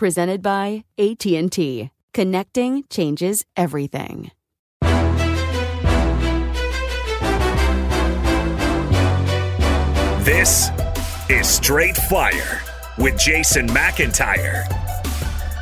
presented 0.00 0.40
by 0.40 0.82
AT&T. 0.96 1.90
Connecting 2.14 2.84
changes 2.88 3.44
everything. 3.54 4.30
This 10.24 10.70
is 11.28 11.46
Straight 11.46 11.98
Fire 11.98 12.62
with 12.96 13.18
Jason 13.18 13.66
McIntyre. 13.68 14.64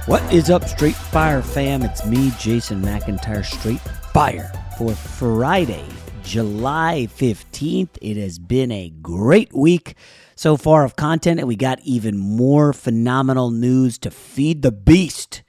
What 0.06 0.22
is 0.32 0.50
up, 0.50 0.68
Straight 0.68 0.94
Fire 0.94 1.42
fam? 1.42 1.82
It's 1.82 2.06
me, 2.06 2.30
Jason 2.38 2.80
McIntyre, 2.80 3.44
Straight 3.44 3.80
Fire 4.14 4.52
for 4.78 4.94
Friday, 4.94 5.84
July 6.22 7.08
15th. 7.10 7.98
It 8.00 8.16
has 8.16 8.38
been 8.38 8.70
a 8.70 8.90
great 9.02 9.52
week 9.52 9.96
so 10.38 10.56
far 10.56 10.84
of 10.84 10.94
content, 10.94 11.40
and 11.40 11.48
we 11.48 11.56
got 11.56 11.80
even 11.80 12.16
more 12.16 12.72
phenomenal 12.72 13.50
news 13.50 13.98
to 13.98 14.08
feed 14.08 14.62
the 14.62 14.70
beast 14.70 15.42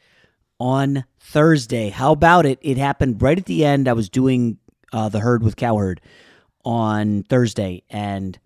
on 0.60 1.06
Thursday. 1.20 1.90
How 1.90 2.12
about 2.12 2.48
it? 2.48 2.58
It 2.64 2.80
happened 2.80 3.22
right 3.22 3.38
at 3.38 3.46
the 3.46 3.64
end. 3.64 3.88
I 3.88 3.94
was 3.94 4.10
doing 4.10 4.58
uh, 4.92 5.08
the 5.10 5.20
herd 5.20 5.44
with 5.44 5.58
Cowherd 5.58 6.02
on 6.66 7.22
Thursday, 7.22 7.84
and 7.88 8.40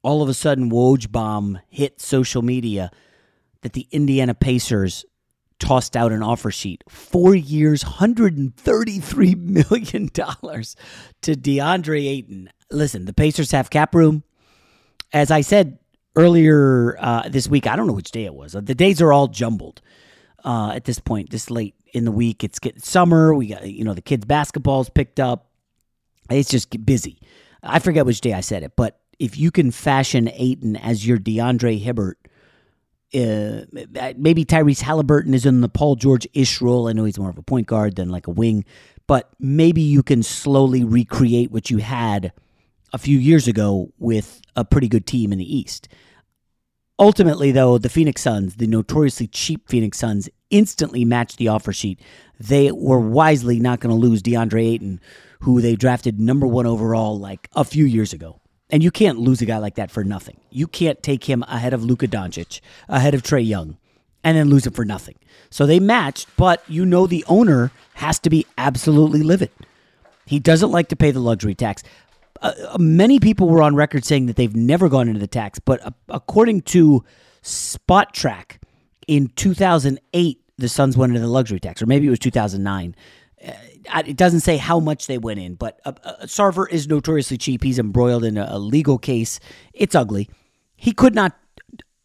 all 0.00 0.22
of 0.22 0.30
a 0.30 0.34
sudden, 0.34 0.70
Woj 0.70 1.12
bomb 1.12 1.60
hit 1.68 2.00
social 2.00 2.40
media 2.40 2.90
that 3.60 3.74
the 3.74 3.86
Indiana 3.90 4.32
Pacers 4.32 5.04
tossed 5.58 5.94
out 5.94 6.10
an 6.10 6.22
offer 6.22 6.50
sheet. 6.50 6.82
Four 6.88 7.34
years, 7.34 7.84
$133 7.84 9.36
million 9.36 10.08
to 10.08 11.34
DeAndre 11.34 12.08
Ayton. 12.08 12.50
Listen, 12.70 13.04
the 13.04 13.12
Pacers 13.12 13.50
have 13.50 13.68
cap 13.68 13.94
room 13.94 14.24
as 15.12 15.30
I 15.30 15.40
said 15.40 15.78
earlier 16.16 16.96
uh, 16.98 17.28
this 17.28 17.48
week, 17.48 17.66
I 17.66 17.76
don't 17.76 17.86
know 17.86 17.92
which 17.92 18.10
day 18.10 18.24
it 18.24 18.34
was. 18.34 18.52
The 18.52 18.74
days 18.74 19.00
are 19.00 19.12
all 19.12 19.28
jumbled 19.28 19.80
uh, 20.44 20.72
at 20.74 20.84
this 20.84 20.98
point. 20.98 21.30
This 21.30 21.50
late 21.50 21.74
in 21.92 22.04
the 22.04 22.12
week, 22.12 22.44
it's 22.44 22.58
summer. 22.78 23.34
We 23.34 23.48
got 23.48 23.68
you 23.68 23.84
know 23.84 23.94
the 23.94 24.02
kids' 24.02 24.24
basketball's 24.24 24.90
picked 24.90 25.20
up. 25.20 25.50
It's 26.28 26.50
just 26.50 26.84
busy. 26.84 27.20
I 27.62 27.78
forget 27.78 28.06
which 28.06 28.20
day 28.20 28.32
I 28.32 28.40
said 28.40 28.62
it, 28.62 28.72
but 28.76 29.00
if 29.18 29.36
you 29.36 29.50
can 29.50 29.70
fashion 29.70 30.30
Ayton 30.32 30.76
as 30.76 31.06
your 31.06 31.18
DeAndre 31.18 31.78
Hibbert, 31.78 32.16
uh, 33.12 33.66
maybe 34.16 34.44
Tyrese 34.44 34.80
Halliburton 34.80 35.34
is 35.34 35.44
in 35.44 35.60
the 35.60 35.68
Paul 35.68 35.96
George 35.96 36.26
ish 36.32 36.60
role. 36.62 36.88
I 36.88 36.92
know 36.92 37.04
he's 37.04 37.18
more 37.18 37.28
of 37.28 37.36
a 37.36 37.42
point 37.42 37.66
guard 37.66 37.96
than 37.96 38.08
like 38.08 38.28
a 38.28 38.30
wing, 38.30 38.64
but 39.06 39.28
maybe 39.38 39.82
you 39.82 40.02
can 40.02 40.22
slowly 40.22 40.84
recreate 40.84 41.50
what 41.50 41.70
you 41.70 41.78
had 41.78 42.32
a 42.92 42.98
few 42.98 43.18
years 43.18 43.48
ago 43.48 43.92
with 43.98 44.40
a 44.56 44.64
pretty 44.64 44.88
good 44.88 45.06
team 45.06 45.32
in 45.32 45.38
the 45.38 45.56
East. 45.56 45.88
Ultimately, 46.98 47.50
though, 47.50 47.78
the 47.78 47.88
Phoenix 47.88 48.20
Suns, 48.20 48.56
the 48.56 48.66
notoriously 48.66 49.26
cheap 49.26 49.68
Phoenix 49.68 49.98
Suns, 49.98 50.28
instantly 50.50 51.04
matched 51.04 51.38
the 51.38 51.48
offer 51.48 51.72
sheet. 51.72 51.98
They 52.38 52.70
were 52.70 53.00
wisely 53.00 53.58
not 53.58 53.80
going 53.80 53.94
to 53.94 54.00
lose 54.00 54.22
DeAndre 54.22 54.74
Ayton, 54.74 55.00
who 55.40 55.62
they 55.62 55.76
drafted 55.76 56.20
number 56.20 56.46
one 56.46 56.66
overall 56.66 57.18
like 57.18 57.48
a 57.54 57.64
few 57.64 57.86
years 57.86 58.12
ago. 58.12 58.40
And 58.68 58.82
you 58.82 58.90
can't 58.90 59.18
lose 59.18 59.40
a 59.40 59.46
guy 59.46 59.58
like 59.58 59.76
that 59.76 59.90
for 59.90 60.04
nothing. 60.04 60.40
You 60.50 60.66
can't 60.66 61.02
take 61.02 61.24
him 61.24 61.42
ahead 61.48 61.72
of 61.72 61.82
Luka 61.82 62.06
Doncic, 62.06 62.60
ahead 62.88 63.14
of 63.14 63.22
Trae 63.22 63.46
Young, 63.46 63.78
and 64.22 64.36
then 64.36 64.50
lose 64.50 64.66
him 64.66 64.74
for 64.74 64.84
nothing. 64.84 65.16
So 65.48 65.66
they 65.66 65.80
matched, 65.80 66.28
but 66.36 66.62
you 66.68 66.84
know 66.84 67.06
the 67.06 67.24
owner 67.26 67.72
has 67.94 68.18
to 68.20 68.30
be 68.30 68.46
absolutely 68.58 69.22
livid. 69.22 69.50
He 70.26 70.38
doesn't 70.38 70.70
like 70.70 70.88
to 70.88 70.96
pay 70.96 71.10
the 71.10 71.18
luxury 71.18 71.54
tax 71.54 71.82
uh, 72.40 72.76
many 72.78 73.20
people 73.20 73.48
were 73.48 73.62
on 73.62 73.74
record 73.74 74.04
saying 74.04 74.26
that 74.26 74.36
they've 74.36 74.56
never 74.56 74.88
gone 74.88 75.08
into 75.08 75.20
the 75.20 75.26
tax, 75.26 75.58
but 75.58 75.84
uh, 75.84 75.90
according 76.08 76.62
to 76.62 77.04
Spotrac, 77.42 78.58
in 79.06 79.28
2008 79.36 80.40
the 80.56 80.68
Suns 80.68 80.96
went 80.96 81.10
into 81.10 81.20
the 81.20 81.32
luxury 81.32 81.58
tax, 81.58 81.82
or 81.82 81.86
maybe 81.86 82.06
it 82.06 82.10
was 82.10 82.18
2009. 82.18 82.94
Uh, 83.42 83.52
it 84.06 84.16
doesn't 84.16 84.40
say 84.40 84.56
how 84.56 84.78
much 84.78 85.06
they 85.06 85.18
went 85.18 85.40
in, 85.40 85.54
but 85.54 85.80
uh, 85.84 85.92
uh, 86.04 86.14
Sarver 86.24 86.70
is 86.70 86.86
notoriously 86.86 87.38
cheap. 87.38 87.64
He's 87.64 87.78
embroiled 87.78 88.24
in 88.24 88.36
a, 88.36 88.46
a 88.50 88.58
legal 88.58 88.98
case. 88.98 89.40
It's 89.72 89.94
ugly. 89.94 90.28
He 90.76 90.92
could 90.92 91.14
not. 91.14 91.36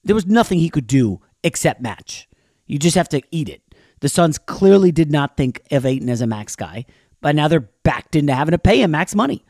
There 0.04 0.16
was 0.16 0.26
nothing 0.26 0.60
he 0.60 0.70
could 0.70 0.88
do 0.88 1.22
except 1.44 1.82
match. 1.82 2.28
You 2.66 2.80
just 2.80 2.96
have 2.96 3.10
to 3.10 3.22
eat 3.32 3.50
it. 3.50 3.62
The 4.00 4.10
Suns 4.10 4.38
clearly 4.38 4.92
did 4.92 5.12
not 5.12 5.38
think 5.38 5.62
of 5.72 5.86
Ayton 5.86 6.10
as 6.10 6.22
a 6.22 6.28
max 6.28 6.56
guy, 6.56 6.86
but 7.22 7.36
now 7.36 7.48
they're 7.48 7.70
backed 7.84 8.16
into 8.16 8.34
having 8.34 8.52
to 8.52 8.58
pay 8.58 8.82
him 8.82 8.92
max 8.92 9.14
money. 9.16 9.44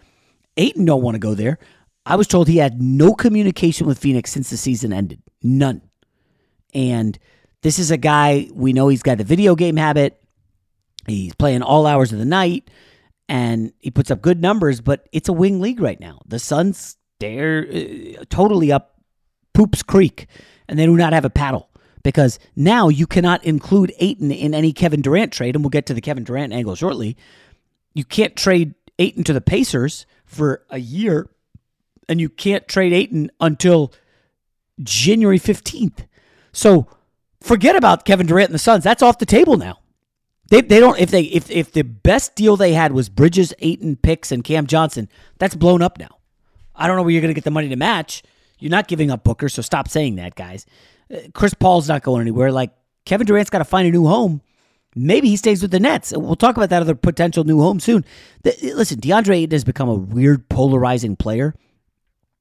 Ayton 0.57 0.85
don't 0.85 1.01
want 1.01 1.15
to 1.15 1.19
go 1.19 1.33
there. 1.33 1.59
I 2.05 2.15
was 2.15 2.27
told 2.27 2.47
he 2.47 2.57
had 2.57 2.81
no 2.81 3.13
communication 3.13 3.87
with 3.87 3.99
Phoenix 3.99 4.31
since 4.31 4.49
the 4.49 4.57
season 4.57 4.93
ended. 4.93 5.21
None. 5.41 5.81
And 6.73 7.17
this 7.61 7.79
is 7.79 7.89
a 7.89 7.97
guy 7.97 8.47
we 8.53 8.73
know 8.73 8.89
he's 8.89 9.03
got 9.03 9.17
the 9.17 9.23
video 9.23 9.55
game 9.55 9.75
habit. 9.75 10.21
He's 11.07 11.33
playing 11.35 11.63
all 11.63 11.87
hours 11.87 12.13
of 12.13 12.19
the 12.19 12.25
night 12.25 12.69
and 13.27 13.73
he 13.79 13.91
puts 13.91 14.11
up 14.11 14.21
good 14.21 14.41
numbers, 14.41 14.81
but 14.81 15.07
it's 15.11 15.29
a 15.29 15.33
wing 15.33 15.59
league 15.59 15.79
right 15.79 15.99
now. 15.99 16.19
The 16.27 16.39
Suns, 16.39 16.97
they're 17.19 17.67
uh, 17.67 18.23
totally 18.29 18.71
up 18.71 18.99
Poops 19.53 19.81
Creek, 19.81 20.27
and 20.67 20.77
they 20.77 20.85
do 20.85 20.95
not 20.95 21.13
have 21.13 21.25
a 21.25 21.29
paddle 21.29 21.69
because 22.03 22.39
now 22.55 22.89
you 22.89 23.07
cannot 23.07 23.43
include 23.43 23.93
Ayton 23.99 24.31
in 24.31 24.53
any 24.53 24.73
Kevin 24.73 25.01
Durant 25.01 25.31
trade, 25.33 25.55
and 25.55 25.63
we'll 25.63 25.69
get 25.69 25.87
to 25.87 25.93
the 25.93 26.01
Kevin 26.01 26.23
Durant 26.23 26.53
angle 26.53 26.75
shortly. 26.75 27.17
You 27.93 28.03
can't 28.03 28.35
trade 28.35 28.75
Ayton 28.99 29.23
to 29.23 29.33
the 29.33 29.41
Pacers 29.41 30.05
for 30.35 30.65
a 30.69 30.77
year, 30.77 31.29
and 32.07 32.19
you 32.19 32.29
can't 32.29 32.67
trade 32.67 32.93
Ayton 32.93 33.31
until 33.39 33.93
January 34.81 35.39
15th. 35.39 36.05
So 36.51 36.87
forget 37.41 37.75
about 37.75 38.05
Kevin 38.05 38.27
Durant 38.27 38.49
and 38.49 38.55
the 38.55 38.59
Suns. 38.59 38.83
That's 38.83 39.01
off 39.01 39.17
the 39.17 39.25
table 39.25 39.57
now. 39.57 39.79
They, 40.49 40.61
they 40.61 40.79
don't 40.79 40.99
if 40.99 41.09
they 41.09 41.23
if 41.23 41.49
if 41.49 41.71
the 41.71 41.81
best 41.81 42.35
deal 42.35 42.55
they 42.55 42.73
had 42.73 42.91
was 42.91 43.09
Bridges, 43.09 43.53
Ayton, 43.59 43.95
picks, 43.95 44.31
and 44.31 44.43
Cam 44.43 44.67
Johnson, 44.67 45.09
that's 45.39 45.55
blown 45.55 45.81
up 45.81 45.97
now. 45.97 46.19
I 46.75 46.87
don't 46.87 46.97
know 46.97 47.03
where 47.03 47.11
you're 47.11 47.21
going 47.21 47.33
to 47.33 47.35
get 47.35 47.45
the 47.45 47.51
money 47.51 47.69
to 47.69 47.75
match. 47.75 48.21
You're 48.59 48.71
not 48.71 48.87
giving 48.87 49.09
up 49.09 49.23
Booker, 49.23 49.49
so 49.49 49.61
stop 49.61 49.87
saying 49.87 50.15
that, 50.15 50.35
guys. 50.35 50.65
Uh, 51.11 51.17
Chris 51.33 51.53
Paul's 51.53 51.89
not 51.89 52.03
going 52.03 52.21
anywhere. 52.21 52.51
Like 52.51 52.71
Kevin 53.05 53.25
Durant's 53.25 53.49
got 53.49 53.59
to 53.59 53.65
find 53.65 53.87
a 53.87 53.91
new 53.91 54.05
home. 54.05 54.41
Maybe 54.95 55.27
he 55.27 55.35
stays 55.35 55.61
with 55.61 55.71
the 55.71 55.79
Nets. 55.79 56.13
We'll 56.15 56.37
talk 56.37 56.55
about 56.55 56.69
that 56.69 56.81
other 56.81 56.95
potential 56.95 57.43
new 57.43 57.59
home 57.59 57.81
soon. 57.81 58.05
The, 58.43 58.55
listen, 58.75 59.01
DeAndre 59.01 59.35
Ayton 59.35 59.51
has 59.51 59.65
become 59.65 59.89
a 59.89 59.93
weird, 59.93 60.47
polarizing 60.47 61.17
player. 61.17 61.53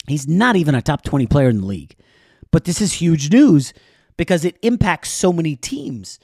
He's 0.06 0.28
not 0.28 0.54
even 0.54 0.76
a 0.76 0.82
top 0.82 1.02
20 1.02 1.26
player 1.26 1.48
in 1.48 1.62
the 1.62 1.66
league. 1.66 1.96
But 2.52 2.64
this 2.64 2.80
is 2.80 2.94
huge 2.94 3.32
news 3.32 3.72
because 4.16 4.44
it 4.44 4.56
impacts 4.62 5.10
so 5.10 5.32
many 5.32 5.56
teams. 5.56 6.20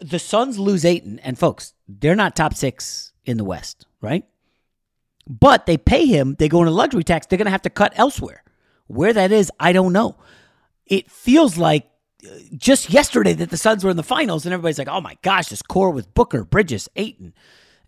The 0.00 0.18
Suns 0.18 0.58
lose 0.58 0.84
Ayton, 0.84 1.18
and 1.20 1.38
folks, 1.38 1.72
they're 1.88 2.14
not 2.14 2.36
top 2.36 2.52
six 2.52 3.12
in 3.24 3.38
the 3.38 3.44
West, 3.44 3.86
right? 4.02 4.24
But 5.26 5.64
they 5.64 5.78
pay 5.78 6.04
him, 6.04 6.36
they 6.38 6.48
go 6.48 6.60
into 6.60 6.72
luxury 6.72 7.04
tax, 7.04 7.26
they're 7.26 7.38
going 7.38 7.46
to 7.46 7.52
have 7.52 7.62
to 7.62 7.70
cut 7.70 7.94
elsewhere. 7.96 8.42
Where 8.88 9.14
that 9.14 9.32
is, 9.32 9.50
I 9.58 9.72
don't 9.72 9.94
know. 9.94 10.16
It 10.84 11.10
feels 11.10 11.56
like 11.56 11.88
just 12.56 12.90
yesterday 12.90 13.32
that 13.34 13.50
the 13.50 13.56
Suns 13.56 13.84
were 13.84 13.90
in 13.90 13.96
the 13.96 14.02
finals, 14.02 14.44
and 14.44 14.52
everybody's 14.52 14.78
like, 14.78 14.88
oh 14.88 15.00
my 15.00 15.16
gosh, 15.22 15.48
this 15.48 15.62
core 15.62 15.90
with 15.90 16.12
Booker, 16.14 16.44
Bridges, 16.44 16.88
Ayton, 16.96 17.34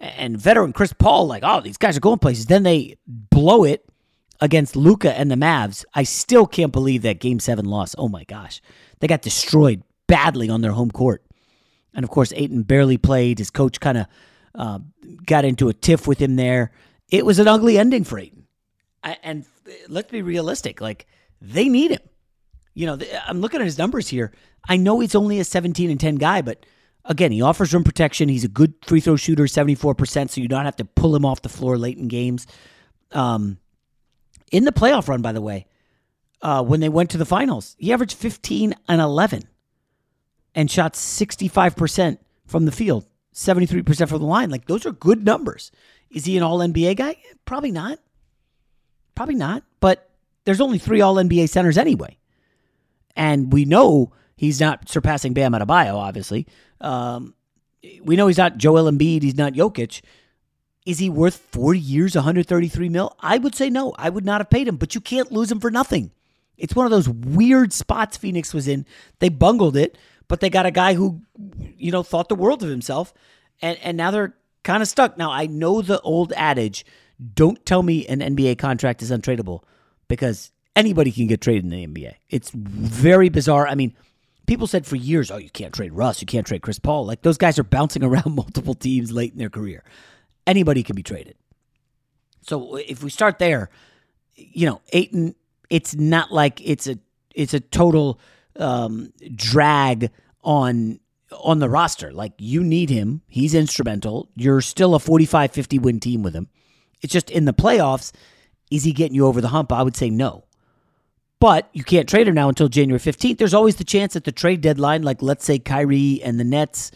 and 0.00 0.37
veteran 0.37 0.73
Chris 0.73 0.93
Paul, 0.93 1.26
like, 1.26 1.43
oh, 1.44 1.61
these 1.61 1.76
guys 1.76 1.96
are 1.96 2.00
going 2.00 2.19
places. 2.19 2.46
Then 2.46 2.64
they 2.64 2.96
blow 3.06 3.64
it 3.64 3.84
against 4.40 4.75
Luka 4.75 5.17
and 5.17 5.31
the 5.31 5.37
Mavs. 5.37 5.84
I 5.94 6.02
still 6.02 6.46
can't 6.46 6.73
believe 6.73 7.02
that 7.02 7.20
game 7.20 7.38
seven 7.38 7.67
loss. 7.67 7.94
Oh 7.96 8.08
my 8.08 8.25
gosh. 8.25 8.61
They 8.99 9.06
got 9.06 9.23
destroyed 9.23 9.82
badly 10.08 10.50
on 10.50 10.61
their 10.61 10.73
home 10.73 10.90
court. 10.90 11.25
And 11.94 12.05
of 12.05 12.11
course, 12.11 12.32
Ayton 12.34 12.62
barely 12.62 12.96
played. 12.96 13.38
His 13.38 13.50
coach 13.50 13.79
kind 13.79 13.99
of 13.99 14.06
uh, 14.55 14.79
got 15.26 15.44
into 15.44 15.69
a 15.69 15.73
tiff 15.73 16.06
with 16.06 16.19
him 16.19 16.37
there. 16.37 16.73
It 17.11 17.25
was 17.25 17.38
an 17.38 17.46
ugly 17.46 17.79
ending 17.79 18.05
for 18.05 18.19
Ayton, 18.19 18.46
I, 19.05 19.19
and 19.23 19.44
let's 19.88 20.11
be 20.11 20.23
realistic. 20.23 20.81
Like, 20.81 21.06
they 21.40 21.69
need 21.69 21.90
him. 21.90 22.00
You 22.74 22.86
know, 22.86 22.98
I'm 23.26 23.40
looking 23.40 23.60
at 23.60 23.66
his 23.66 23.78
numbers 23.78 24.08
here. 24.08 24.32
I 24.69 24.76
know 24.76 25.00
he's 25.00 25.14
only 25.14 25.40
a 25.40 25.44
17 25.44 25.90
and 25.90 26.00
10 26.00 26.16
guy, 26.16 26.42
but 26.42 26.64
again, 27.04 27.32
he 27.32 27.42
offers 27.42 27.74
rim 27.74 27.84
protection. 27.84 28.28
He's 28.28 28.44
a 28.44 28.48
good 28.48 28.74
free 28.86 29.00
throw 29.00 29.16
shooter, 29.16 29.44
74%, 29.44 30.30
so 30.30 30.40
you 30.40 30.48
don't 30.48 30.64
have 30.64 30.76
to 30.76 30.84
pull 30.84 31.14
him 31.14 31.24
off 31.24 31.42
the 31.42 31.48
floor 31.48 31.76
late 31.76 31.98
in 31.98 32.08
games. 32.08 32.46
Um, 33.10 33.58
in 34.50 34.64
the 34.64 34.72
playoff 34.72 35.08
run, 35.08 35.22
by 35.22 35.32
the 35.32 35.40
way, 35.40 35.66
uh, 36.40 36.62
when 36.62 36.80
they 36.80 36.88
went 36.88 37.10
to 37.10 37.19
the 37.19 37.24
finals, 37.24 37.76
he 37.78 37.92
averaged 37.92 38.16
15 38.16 38.74
and 38.88 39.00
11 39.00 39.44
and 40.54 40.70
shot 40.70 40.94
65% 40.94 42.19
from 42.46 42.64
the 42.64 42.72
field, 42.72 43.06
73% 43.34 44.08
from 44.08 44.19
the 44.19 44.26
line. 44.26 44.50
Like, 44.50 44.66
those 44.66 44.84
are 44.86 44.92
good 44.92 45.24
numbers. 45.24 45.72
Is 46.10 46.24
he 46.24 46.36
an 46.36 46.42
all 46.42 46.58
NBA 46.58 46.96
guy? 46.96 47.16
Probably 47.44 47.70
not. 47.70 47.98
Probably 49.14 49.34
not. 49.34 49.62
But 49.80 50.10
there's 50.44 50.60
only 50.60 50.78
three 50.78 51.00
all 51.00 51.16
NBA 51.16 51.48
centers 51.48 51.78
anyway. 51.78 52.19
And 53.17 53.53
we 53.53 53.64
know 53.64 54.12
he's 54.37 54.61
not 54.61 54.88
surpassing 54.88 55.35
Bam 55.35 55.53
Adebayo, 55.53 55.94
obviously. 55.94 56.47
Um, 56.81 57.35
we 58.03 58.17
know 58.17 58.26
he's 58.26 58.38
not 58.38 58.59
Joel 58.59 58.91
Embiid. 58.91 59.23
He's 59.23 59.37
not 59.37 59.53
Jokic. 59.53 60.03
Is 60.85 60.99
he 60.99 61.09
worth 61.09 61.37
40 61.37 61.79
years, 61.79 62.14
133 62.14 62.88
mil? 62.88 63.14
I 63.20 63.38
would 63.38 63.55
say 63.55 63.70
no. 63.70 63.94
I 63.99 64.09
would 64.09 64.25
not 64.25 64.41
have 64.41 64.50
paid 64.50 64.67
him, 64.67 64.76
but 64.76 64.94
you 64.94 65.00
can't 65.00 65.31
lose 65.31 65.50
him 65.50 65.61
for 65.61 65.70
nothing. 65.70 66.11
It's 66.56 66.75
one 66.75 66.87
of 66.87 66.91
those 66.91 67.09
weird 67.09 67.73
spots 67.73 68.17
Phoenix 68.17 68.53
was 68.53 68.69
in. 68.69 68.87
They 69.20 69.29
bungled 69.29 69.76
it, 69.76 69.97
but 70.29 70.41
they 70.41 70.50
got 70.50 70.67
a 70.67 70.70
guy 70.70 70.94
who, 70.94 71.23
you 71.76 71.91
know, 71.91 72.03
thought 72.03 72.29
the 72.29 72.35
world 72.35 72.62
of 72.62 72.69
himself, 72.69 73.15
and 73.61 73.79
and 73.82 73.97
now 73.97 74.11
they're 74.11 74.35
kind 74.62 74.82
of 74.82 74.88
stuck. 74.88 75.17
Now 75.17 75.31
I 75.31 75.47
know 75.47 75.82
the 75.82 76.00
old 76.00 76.32
adage: 76.37 76.85
don't 77.35 77.65
tell 77.65 77.82
me 77.82 78.06
an 78.06 78.20
NBA 78.20 78.58
contract 78.58 79.03
is 79.03 79.11
untradeable, 79.11 79.62
because 80.08 80.53
anybody 80.76 81.12
can 81.12 81.26
get 81.26 81.40
traded 81.40 81.64
in 81.64 81.70
the 81.70 81.86
NBA. 81.86 82.14
It's 82.30 82.50
very 82.50 83.28
bizarre. 83.28 83.66
I 83.66 83.74
mean, 83.74 83.94
people 84.46 84.66
said 84.66 84.86
for 84.86 84.96
years, 84.96 85.30
"Oh, 85.30 85.36
you 85.36 85.50
can't 85.50 85.74
trade 85.74 85.92
Russ, 85.92 86.20
you 86.20 86.26
can't 86.26 86.46
trade 86.46 86.62
Chris 86.62 86.78
Paul." 86.78 87.06
Like 87.06 87.22
those 87.22 87.38
guys 87.38 87.58
are 87.58 87.64
bouncing 87.64 88.04
around 88.04 88.34
multiple 88.34 88.74
teams 88.74 89.12
late 89.12 89.32
in 89.32 89.38
their 89.38 89.50
career 89.50 89.84
anybody 90.46 90.82
can 90.82 90.96
be 90.96 91.02
traded. 91.02 91.36
So 92.42 92.76
if 92.76 93.02
we 93.02 93.10
start 93.10 93.38
there, 93.38 93.70
you 94.34 94.66
know, 94.66 94.80
Ayton, 94.92 95.34
it's 95.70 95.94
not 95.94 96.32
like 96.32 96.60
it's 96.66 96.86
a 96.86 96.98
it's 97.34 97.54
a 97.54 97.60
total 97.60 98.20
um, 98.56 99.12
drag 99.34 100.10
on 100.42 100.98
on 101.30 101.60
the 101.60 101.69
roster. 101.69 102.12
Like 102.12 102.32
you 102.38 102.64
need 102.64 102.90
him. 102.90 103.22
He's 103.28 103.54
instrumental. 103.54 104.28
You're 104.34 104.60
still 104.60 104.94
a 104.94 104.98
45-50 104.98 105.80
win 105.80 106.00
team 106.00 106.22
with 106.22 106.34
him. 106.34 106.48
It's 107.00 107.12
just 107.12 107.30
in 107.30 107.46
the 107.46 107.54
playoffs, 107.54 108.12
is 108.70 108.84
he 108.84 108.92
getting 108.92 109.14
you 109.14 109.26
over 109.26 109.40
the 109.40 109.48
hump? 109.48 109.72
I 109.72 109.82
would 109.82 109.96
say 109.96 110.10
no. 110.10 110.44
But 111.43 111.69
you 111.73 111.83
can't 111.83 112.09
trade 112.09 112.29
her 112.29 112.33
now 112.33 112.49
until 112.49 112.69
January 112.69 113.00
15th. 113.00 113.37
There's 113.37 113.53
always 113.53 113.75
the 113.75 113.83
chance 113.83 114.15
at 114.15 114.23
the 114.23 114.31
trade 114.31 114.61
deadline, 114.61 115.03
like 115.03 115.21
let's 115.21 115.44
say 115.44 115.59
Kyrie 115.59 116.21
and 116.23 116.39
the 116.39 116.44
Nets 116.44 116.93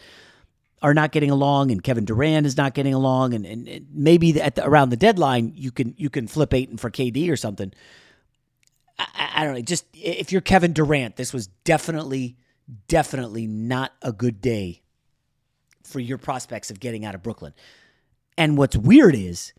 are 0.81 0.93
not 0.93 1.11
getting 1.11 1.29
along 1.29 1.69
and 1.69 1.83
Kevin 1.83 2.05
Durant 2.05 2.47
is 2.47 2.55
not 2.55 2.73
getting 2.73 2.93
along 2.93 3.33
and, 3.33 3.45
and, 3.45 3.67
and 3.67 3.87
maybe 3.91 4.41
at 4.41 4.55
the, 4.55 4.65
around 4.65 4.91
the 4.91 4.95
deadline 4.95 5.51
you 5.53 5.69
can 5.69 5.95
you 5.97 6.09
can 6.09 6.27
flip 6.27 6.53
Ayton 6.53 6.77
for 6.77 6.89
KD 6.89 7.29
or 7.29 7.35
something. 7.35 7.73
I, 8.97 9.31
I, 9.35 9.43
don't 9.43 9.55
know. 9.55 9.61
Just 9.61 9.85
if 9.93 10.31
you're 10.31 10.39
Kevin 10.39 10.71
Durant, 10.71 11.17
this 11.17 11.33
was 11.33 11.47
definitely 11.65 12.37
definitely 12.87 13.47
not 13.47 13.91
a 14.01 14.13
good 14.13 14.39
day 14.39 14.81
for 15.83 15.99
your 15.99 16.17
prospects 16.17 16.71
of 16.71 16.79
getting 16.79 17.03
out 17.03 17.15
of 17.15 17.21
Brooklyn. 17.21 17.53
And 18.37 18.57
what's 18.57 18.77
weird 18.77 19.13
is 19.13 19.51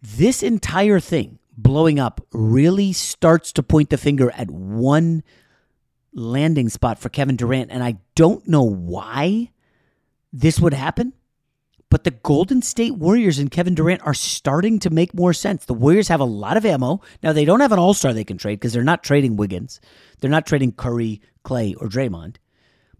this 0.00 0.42
entire 0.42 0.98
thing 0.98 1.40
blowing 1.56 1.98
up 1.98 2.20
really 2.32 2.92
starts 2.92 3.52
to 3.52 3.62
point 3.62 3.90
the 3.90 3.98
finger 3.98 4.30
at 4.32 4.50
one 4.50 5.22
landing 6.12 6.68
spot 6.68 6.98
for 6.98 7.08
Kevin 7.08 7.36
Durant 7.36 7.70
and 7.70 7.82
I 7.82 7.96
don't 8.14 8.46
know 8.46 8.62
why 8.62 9.50
this 10.32 10.60
would 10.60 10.74
happen. 10.74 11.12
But 11.90 12.02
the 12.02 12.10
Golden 12.10 12.60
State 12.60 12.96
Warriors 12.96 13.38
and 13.38 13.52
Kevin 13.52 13.76
Durant 13.76 14.02
are 14.04 14.14
starting 14.14 14.80
to 14.80 14.90
make 14.90 15.14
more 15.14 15.32
sense. 15.32 15.64
The 15.64 15.74
Warriors 15.74 16.08
have 16.08 16.18
a 16.18 16.24
lot 16.24 16.56
of 16.56 16.66
ammo. 16.66 17.00
Now, 17.22 17.32
they 17.32 17.44
don't 17.44 17.60
have 17.60 17.70
an 17.70 17.78
all 17.78 17.94
star 17.94 18.12
they 18.12 18.24
can 18.24 18.36
trade 18.36 18.56
because 18.56 18.72
they're 18.72 18.82
not 18.82 19.04
trading 19.04 19.36
Wiggins. 19.36 19.80
They're 20.18 20.28
not 20.28 20.44
trading 20.44 20.72
Curry, 20.72 21.20
Clay, 21.44 21.74
or 21.74 21.86
Draymond. 21.86 22.36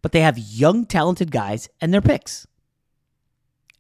But 0.01 0.13
they 0.13 0.21
have 0.21 0.39
young, 0.39 0.87
talented 0.87 1.33
guys 1.33 1.69
and 1.81 1.93
their 1.93 2.01
picks. 2.01 2.47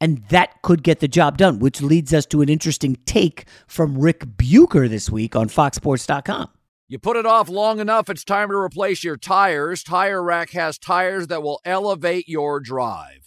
And 0.01 0.25
that 0.29 0.63
could 0.63 0.83
get 0.83 1.01
the 1.01 1.09
job 1.09 1.39
done, 1.39 1.59
which 1.59 1.81
leads 1.81 2.13
us 2.13 2.27
to 2.27 2.43
an 2.43 2.49
interesting 2.49 2.97
take 3.07 3.47
from 3.67 3.99
Rick 3.99 4.37
Bucher 4.37 4.89
this 4.89 5.11
week 5.11 5.35
on 5.37 5.49
FoxSports.com. 5.49 6.49
You 6.89 6.99
put 6.99 7.17
it 7.17 7.27
off 7.27 7.49
long 7.49 7.81
enough, 7.81 8.11
it's 8.11 8.25
time 8.25 8.51
to 8.51 8.57
replace 8.57 9.03
your 9.03 9.17
tires. 9.17 9.83
Tire 9.83 10.23
Rack 10.23 10.51
has 10.51 10.79
tires 10.79 11.29
that 11.29 11.43
will 11.43 11.61
elevate 11.65 12.29
your 12.29 12.61
drive 12.61 13.25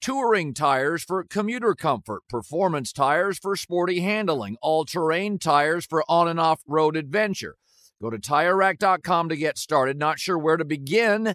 touring 0.00 0.54
tires 0.54 1.04
for 1.04 1.24
commuter 1.24 1.74
comfort, 1.74 2.22
performance 2.28 2.92
tires 2.92 3.38
for 3.38 3.54
sporty 3.54 4.00
handling, 4.00 4.56
all 4.62 4.84
terrain 4.84 5.38
tires 5.38 5.86
for 5.86 6.04
on 6.08 6.28
and 6.28 6.40
off 6.40 6.62
road 6.66 6.96
adventure. 6.96 7.56
Go 8.00 8.10
to 8.10 8.18
tirerack.com 8.18 9.28
to 9.28 9.36
get 9.36 9.58
started. 9.58 9.98
Not 9.98 10.18
sure 10.18 10.38
where 10.38 10.56
to 10.56 10.64
begin? 10.64 11.34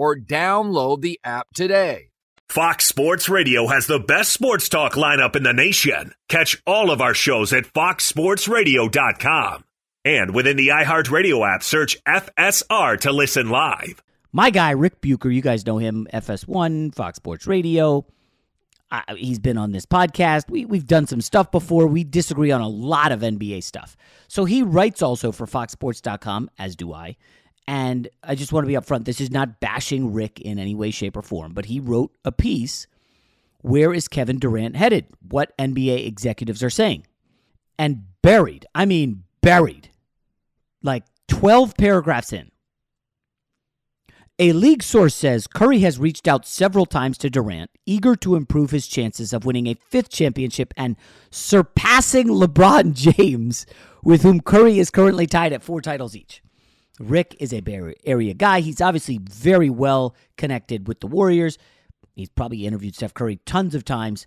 or 0.00 0.16
download 0.16 1.02
the 1.02 1.20
app 1.22 1.48
today. 1.54 2.08
Fox 2.48 2.86
Sports 2.86 3.28
Radio 3.28 3.66
has 3.66 3.86
the 3.86 4.00
best 4.00 4.32
sports 4.32 4.70
talk 4.70 4.94
lineup 4.94 5.36
in 5.36 5.42
the 5.42 5.52
nation. 5.52 6.14
Catch 6.26 6.62
all 6.66 6.90
of 6.90 7.02
our 7.02 7.12
shows 7.12 7.52
at 7.52 7.64
foxsportsradio.com. 7.64 9.64
And 10.06 10.34
within 10.34 10.56
the 10.56 10.68
iHeartRadio 10.68 11.54
app, 11.54 11.62
search 11.62 12.02
FSR 12.04 12.98
to 13.00 13.12
listen 13.12 13.50
live. 13.50 14.02
My 14.32 14.48
guy, 14.48 14.70
Rick 14.70 15.02
Bucher, 15.02 15.30
you 15.30 15.42
guys 15.42 15.66
know 15.66 15.76
him, 15.76 16.08
FS1, 16.14 16.94
Fox 16.94 17.16
Sports 17.16 17.46
Radio. 17.46 18.06
I, 18.90 19.02
he's 19.16 19.38
been 19.38 19.58
on 19.58 19.72
this 19.72 19.84
podcast. 19.84 20.48
We, 20.48 20.64
we've 20.64 20.86
done 20.86 21.06
some 21.06 21.20
stuff 21.20 21.50
before. 21.50 21.86
We 21.86 22.04
disagree 22.04 22.50
on 22.50 22.62
a 22.62 22.68
lot 22.68 23.12
of 23.12 23.20
NBA 23.20 23.62
stuff. 23.62 23.98
So 24.28 24.46
he 24.46 24.62
writes 24.62 25.02
also 25.02 25.30
for 25.30 25.46
FoxSports.com, 25.46 26.50
as 26.58 26.74
do 26.74 26.94
I. 26.94 27.16
And 27.66 28.08
I 28.22 28.34
just 28.34 28.52
want 28.52 28.64
to 28.64 28.68
be 28.68 28.74
upfront. 28.74 29.04
This 29.04 29.20
is 29.20 29.30
not 29.30 29.60
bashing 29.60 30.12
Rick 30.12 30.40
in 30.40 30.58
any 30.58 30.74
way, 30.74 30.90
shape, 30.90 31.16
or 31.16 31.22
form, 31.22 31.52
but 31.52 31.66
he 31.66 31.78
wrote 31.78 32.12
a 32.24 32.32
piece. 32.32 32.86
Where 33.62 33.92
is 33.92 34.08
Kevin 34.08 34.38
Durant 34.38 34.76
headed? 34.76 35.06
What 35.28 35.56
NBA 35.58 36.06
executives 36.06 36.62
are 36.62 36.70
saying. 36.70 37.06
And 37.78 38.04
buried, 38.22 38.66
I 38.74 38.86
mean, 38.86 39.24
buried, 39.40 39.90
like 40.82 41.04
12 41.28 41.76
paragraphs 41.76 42.32
in. 42.32 42.50
A 44.38 44.52
league 44.52 44.82
source 44.82 45.14
says 45.14 45.46
Curry 45.46 45.80
has 45.80 45.98
reached 45.98 46.26
out 46.26 46.46
several 46.46 46.86
times 46.86 47.18
to 47.18 47.28
Durant, 47.28 47.70
eager 47.84 48.16
to 48.16 48.36
improve 48.36 48.70
his 48.70 48.86
chances 48.86 49.34
of 49.34 49.44
winning 49.44 49.66
a 49.66 49.74
fifth 49.74 50.08
championship 50.08 50.72
and 50.78 50.96
surpassing 51.30 52.28
LeBron 52.28 52.94
James, 53.16 53.66
with 54.02 54.22
whom 54.22 54.40
Curry 54.40 54.78
is 54.78 54.90
currently 54.90 55.26
tied 55.26 55.52
at 55.52 55.62
four 55.62 55.82
titles 55.82 56.16
each. 56.16 56.42
Rick 57.00 57.34
is 57.40 57.52
a 57.52 57.60
Bay 57.60 57.94
Area 58.04 58.34
guy. 58.34 58.60
He's 58.60 58.80
obviously 58.80 59.18
very 59.18 59.70
well 59.70 60.14
connected 60.36 60.86
with 60.86 61.00
the 61.00 61.06
Warriors. 61.06 61.56
He's 62.14 62.28
probably 62.28 62.66
interviewed 62.66 62.94
Steph 62.94 63.14
Curry 63.14 63.40
tons 63.46 63.74
of 63.74 63.84
times. 63.84 64.26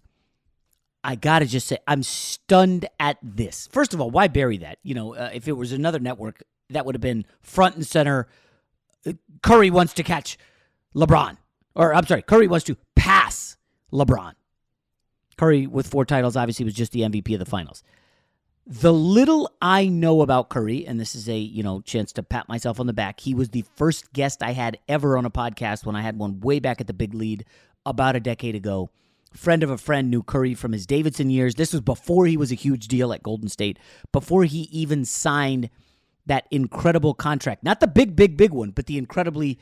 I 1.04 1.16
got 1.16 1.40
to 1.40 1.46
just 1.46 1.68
say, 1.68 1.78
I'm 1.88 2.02
stunned 2.02 2.88
at 3.00 3.18
this. 3.22 3.68
First 3.72 3.94
of 3.94 4.02
all, 4.02 4.10
why 4.10 4.28
bury 4.28 4.58
that? 4.58 4.80
You 4.84 4.96
know, 4.96 5.14
uh, 5.14 5.30
if 5.34 5.48
it 5.48 5.52
was 5.52 5.72
another 5.72 6.00
network, 6.00 6.42
that 6.70 6.86
would 6.86 6.96
have 6.96 7.02
been 7.02 7.26
front 7.42 7.76
and 7.76 7.86
center. 7.86 8.28
Curry 9.44 9.70
wants 9.70 9.94
to 9.94 10.04
catch 10.04 10.38
LeBron. 10.96 11.38
Or, 11.76 11.94
I'm 11.94 12.06
sorry, 12.08 12.22
Curry 12.24 12.48
wants 12.48 12.66
to 12.66 12.78
pass 12.96 13.58
LeBron. 13.92 14.34
Curry, 15.38 15.68
with 15.68 15.88
four 15.88 16.06
titles, 16.06 16.36
obviously 16.36 16.66
was 16.66 16.74
just 16.74 16.92
the 16.92 17.02
MVP 17.02 17.34
of 17.34 17.40
the 17.40 17.46
finals. 17.46 17.84
The 18.66 18.94
little 18.94 19.52
I 19.62 19.88
know 19.88 20.22
about 20.22 20.50
Curry, 20.50 20.88
and 20.88 20.98
this 20.98 21.16
is 21.16 21.28
a 21.28 21.38
you 21.38 21.64
know 21.64 21.82
chance 21.82 22.14
to 22.14 22.24
pat 22.24 22.48
myself 22.48 22.80
on 22.80 22.88
the 22.88 22.94
back. 22.94 23.20
He 23.20 23.36
was 23.36 23.50
the 23.50 23.66
first 23.76 24.14
guest 24.14 24.42
I 24.42 24.52
had 24.52 24.78
ever 24.88 25.18
on 25.18 25.26
a 25.26 25.30
podcast 25.30 25.86
when 25.86 25.98
I 25.98 26.02
had 26.02 26.18
one 26.18 26.40
way 26.40 26.60
back 26.60 26.80
at 26.80 26.88
the 26.88 26.94
big 26.94 27.14
lead 27.14 27.44
about 27.86 28.16
a 28.16 28.22
decade 28.22 28.56
ago. 28.56 28.90
Friend 29.34 29.64
of 29.64 29.70
a 29.70 29.78
friend 29.78 30.10
knew 30.10 30.24
Curry 30.24 30.54
from 30.54 30.72
his 30.72 30.86
Davidson 30.86 31.30
years. 31.30 31.56
This 31.56 31.74
was 31.74 31.82
before 31.82 32.26
he 32.26 32.38
was 32.38 32.52
a 32.52 32.56
huge 32.56 32.88
deal 32.88 33.12
at 33.12 33.24
Golden 33.24 33.50
State, 33.50 33.80
before 34.14 34.46
he 34.46 34.70
even 34.72 35.04
signed 35.04 35.70
that 36.26 36.48
incredible 36.50 37.14
contract. 37.14 37.64
Not 37.64 37.82
the 37.82 37.88
big, 37.88 38.16
big, 38.16 38.38
big 38.38 38.54
one, 38.54 38.72
but 38.72 38.86
the 38.86 38.98
incredibly 38.98 39.60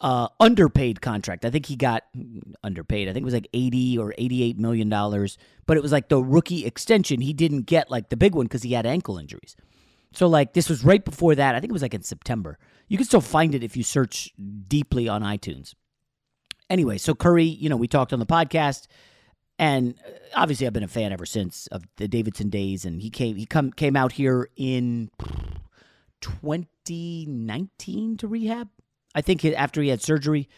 uh, 0.00 0.28
underpaid 0.40 1.00
contract. 1.00 1.44
I 1.44 1.50
think 1.50 1.66
he 1.66 1.76
got 1.76 2.04
underpaid. 2.62 3.08
I 3.08 3.12
think 3.12 3.22
it 3.22 3.24
was 3.24 3.34
like 3.34 3.48
80 3.52 3.98
or 3.98 4.14
88 4.18 4.58
million 4.58 4.88
dollars, 4.88 5.38
but 5.66 5.76
it 5.76 5.82
was 5.82 5.92
like 5.92 6.08
the 6.08 6.22
rookie 6.22 6.66
extension. 6.66 7.20
He 7.20 7.32
didn't 7.32 7.62
get 7.62 7.90
like 7.90 8.08
the 8.10 8.16
big 8.16 8.34
one 8.34 8.46
because 8.46 8.62
he 8.62 8.72
had 8.72 8.86
ankle 8.86 9.18
injuries. 9.18 9.56
So 10.12 10.26
like 10.26 10.52
this 10.52 10.68
was 10.68 10.84
right 10.84 11.04
before 11.04 11.34
that. 11.34 11.54
I 11.54 11.60
think 11.60 11.70
it 11.70 11.72
was 11.72 11.82
like 11.82 11.94
in 11.94 12.02
September. 12.02 12.58
You 12.88 12.96
can 12.98 13.06
still 13.06 13.20
find 13.20 13.54
it 13.54 13.64
if 13.64 13.76
you 13.76 13.82
search 13.82 14.32
deeply 14.68 15.08
on 15.08 15.22
iTunes. 15.22 15.74
Anyway, 16.68 16.98
so 16.98 17.14
Curry, 17.14 17.44
you 17.44 17.68
know, 17.68 17.76
we 17.76 17.86
talked 17.88 18.12
on 18.12 18.18
the 18.18 18.26
podcast, 18.26 18.86
and 19.58 19.94
uh, 20.06 20.10
obviously 20.34 20.66
I've 20.66 20.72
been 20.72 20.82
a 20.82 20.88
fan 20.88 21.12
ever 21.12 21.26
since 21.26 21.68
of 21.68 21.84
the 21.96 22.08
Davidson 22.08 22.50
days. 22.50 22.84
And 22.84 23.00
he 23.00 23.08
came 23.08 23.36
he 23.36 23.46
come 23.46 23.72
came 23.72 23.96
out 23.96 24.12
here 24.12 24.50
in 24.56 25.10
2019 26.20 28.16
to 28.18 28.28
rehab. 28.28 28.68
I 29.16 29.22
think 29.22 29.44
after 29.44 29.82
he 29.82 29.88
had 29.88 30.02
surgery, 30.02 30.48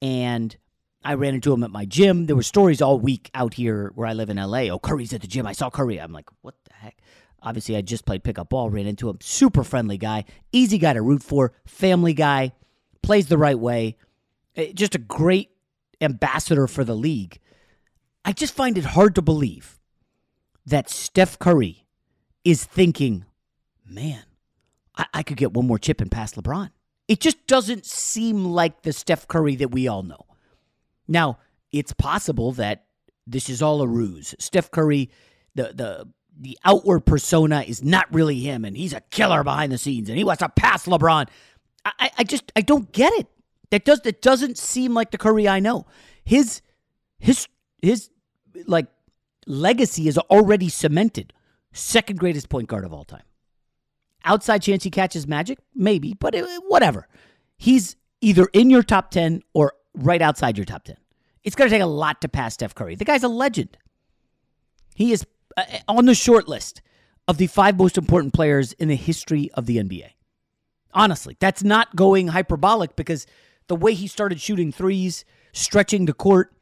and 0.00 0.56
I 1.04 1.14
ran 1.14 1.34
into 1.34 1.52
him 1.52 1.62
at 1.62 1.70
my 1.70 1.84
gym. 1.84 2.26
There 2.26 2.34
were 2.34 2.42
stories 2.42 2.80
all 2.80 2.98
week 2.98 3.30
out 3.34 3.54
here 3.54 3.92
where 3.94 4.06
I 4.08 4.14
live 4.14 4.30
in 4.30 4.38
LA. 4.38 4.70
Oh, 4.70 4.78
Curry's 4.78 5.12
at 5.12 5.20
the 5.20 5.26
gym. 5.26 5.46
I 5.46 5.52
saw 5.52 5.70
Curry. 5.70 6.00
I'm 6.00 6.12
like, 6.12 6.28
what 6.40 6.54
the 6.64 6.72
heck? 6.72 6.96
Obviously, 7.42 7.76
I 7.76 7.82
just 7.82 8.04
played 8.06 8.24
pickup 8.24 8.48
ball, 8.48 8.70
ran 8.70 8.86
into 8.86 9.08
him. 9.08 9.18
Super 9.20 9.62
friendly 9.62 9.98
guy, 9.98 10.24
easy 10.52 10.78
guy 10.78 10.94
to 10.94 11.02
root 11.02 11.22
for, 11.22 11.52
family 11.66 12.12
guy, 12.12 12.52
plays 13.02 13.28
the 13.28 13.38
right 13.38 13.58
way. 13.58 13.96
Eh, 14.56 14.72
just 14.74 14.94
a 14.94 14.98
great 14.98 15.50
ambassador 16.00 16.66
for 16.66 16.84
the 16.84 16.96
league. 16.96 17.38
I 18.24 18.32
just 18.32 18.54
find 18.54 18.76
it 18.76 18.84
hard 18.84 19.14
to 19.14 19.22
believe 19.22 19.78
that 20.66 20.90
Steph 20.90 21.38
Curry 21.38 21.86
is 22.44 22.64
thinking, 22.64 23.24
man, 23.86 24.24
I, 24.96 25.06
I 25.14 25.22
could 25.22 25.38
get 25.38 25.52
one 25.52 25.66
more 25.66 25.78
chip 25.78 26.00
and 26.02 26.10
pass 26.10 26.34
LeBron. 26.34 26.70
It 27.10 27.18
just 27.18 27.44
doesn't 27.48 27.86
seem 27.86 28.44
like 28.44 28.82
the 28.82 28.92
Steph 28.92 29.26
Curry 29.26 29.56
that 29.56 29.72
we 29.72 29.88
all 29.88 30.04
know. 30.04 30.26
Now, 31.08 31.38
it's 31.72 31.92
possible 31.92 32.52
that 32.52 32.84
this 33.26 33.50
is 33.50 33.60
all 33.60 33.82
a 33.82 33.86
ruse. 33.88 34.32
Steph 34.38 34.70
Curry, 34.70 35.10
the 35.56 35.72
the 35.74 36.08
the 36.38 36.56
outward 36.64 37.00
persona 37.00 37.62
is 37.66 37.82
not 37.82 38.06
really 38.14 38.38
him, 38.38 38.64
and 38.64 38.76
he's 38.76 38.92
a 38.92 39.00
killer 39.00 39.42
behind 39.42 39.72
the 39.72 39.76
scenes, 39.76 40.08
and 40.08 40.16
he 40.16 40.22
wants 40.22 40.38
to 40.38 40.48
pass 40.50 40.86
LeBron. 40.86 41.28
I, 41.84 42.12
I 42.16 42.22
just 42.22 42.52
I 42.54 42.60
don't 42.60 42.92
get 42.92 43.12
it. 43.14 43.26
That 43.70 43.84
does 43.84 44.02
that 44.02 44.22
doesn't 44.22 44.56
seem 44.56 44.94
like 44.94 45.10
the 45.10 45.18
Curry 45.18 45.48
I 45.48 45.58
know. 45.58 45.86
His 46.24 46.62
his 47.18 47.48
his 47.82 48.08
like 48.68 48.86
legacy 49.48 50.06
is 50.06 50.16
already 50.16 50.68
cemented. 50.68 51.32
Second 51.72 52.20
greatest 52.20 52.48
point 52.48 52.68
guard 52.68 52.84
of 52.84 52.92
all 52.92 53.04
time. 53.04 53.24
Outside 54.24 54.62
chance 54.62 54.84
he 54.84 54.90
catches 54.90 55.26
magic? 55.26 55.58
Maybe, 55.74 56.14
but 56.14 56.34
it, 56.34 56.44
whatever. 56.68 57.08
He's 57.56 57.96
either 58.20 58.46
in 58.52 58.70
your 58.70 58.82
top 58.82 59.10
10 59.10 59.42
or 59.54 59.74
right 59.94 60.20
outside 60.20 60.58
your 60.58 60.64
top 60.64 60.84
10. 60.84 60.96
It's 61.42 61.56
going 61.56 61.70
to 61.70 61.74
take 61.74 61.82
a 61.82 61.86
lot 61.86 62.20
to 62.20 62.28
pass 62.28 62.54
Steph 62.54 62.74
Curry. 62.74 62.94
The 62.94 63.04
guy's 63.04 63.22
a 63.22 63.28
legend. 63.28 63.78
He 64.94 65.12
is 65.12 65.26
uh, 65.56 65.64
on 65.88 66.06
the 66.06 66.14
short 66.14 66.48
list 66.48 66.82
of 67.28 67.38
the 67.38 67.46
five 67.46 67.78
most 67.78 67.96
important 67.96 68.34
players 68.34 68.72
in 68.74 68.88
the 68.88 68.96
history 68.96 69.50
of 69.54 69.66
the 69.66 69.78
NBA. 69.78 70.10
Honestly, 70.92 71.36
that's 71.40 71.62
not 71.62 71.94
going 71.96 72.28
hyperbolic 72.28 72.96
because 72.96 73.26
the 73.68 73.76
way 73.76 73.94
he 73.94 74.06
started 74.06 74.40
shooting 74.40 74.72
threes, 74.72 75.24
stretching 75.52 76.06
the 76.06 76.12
court, 76.12 76.52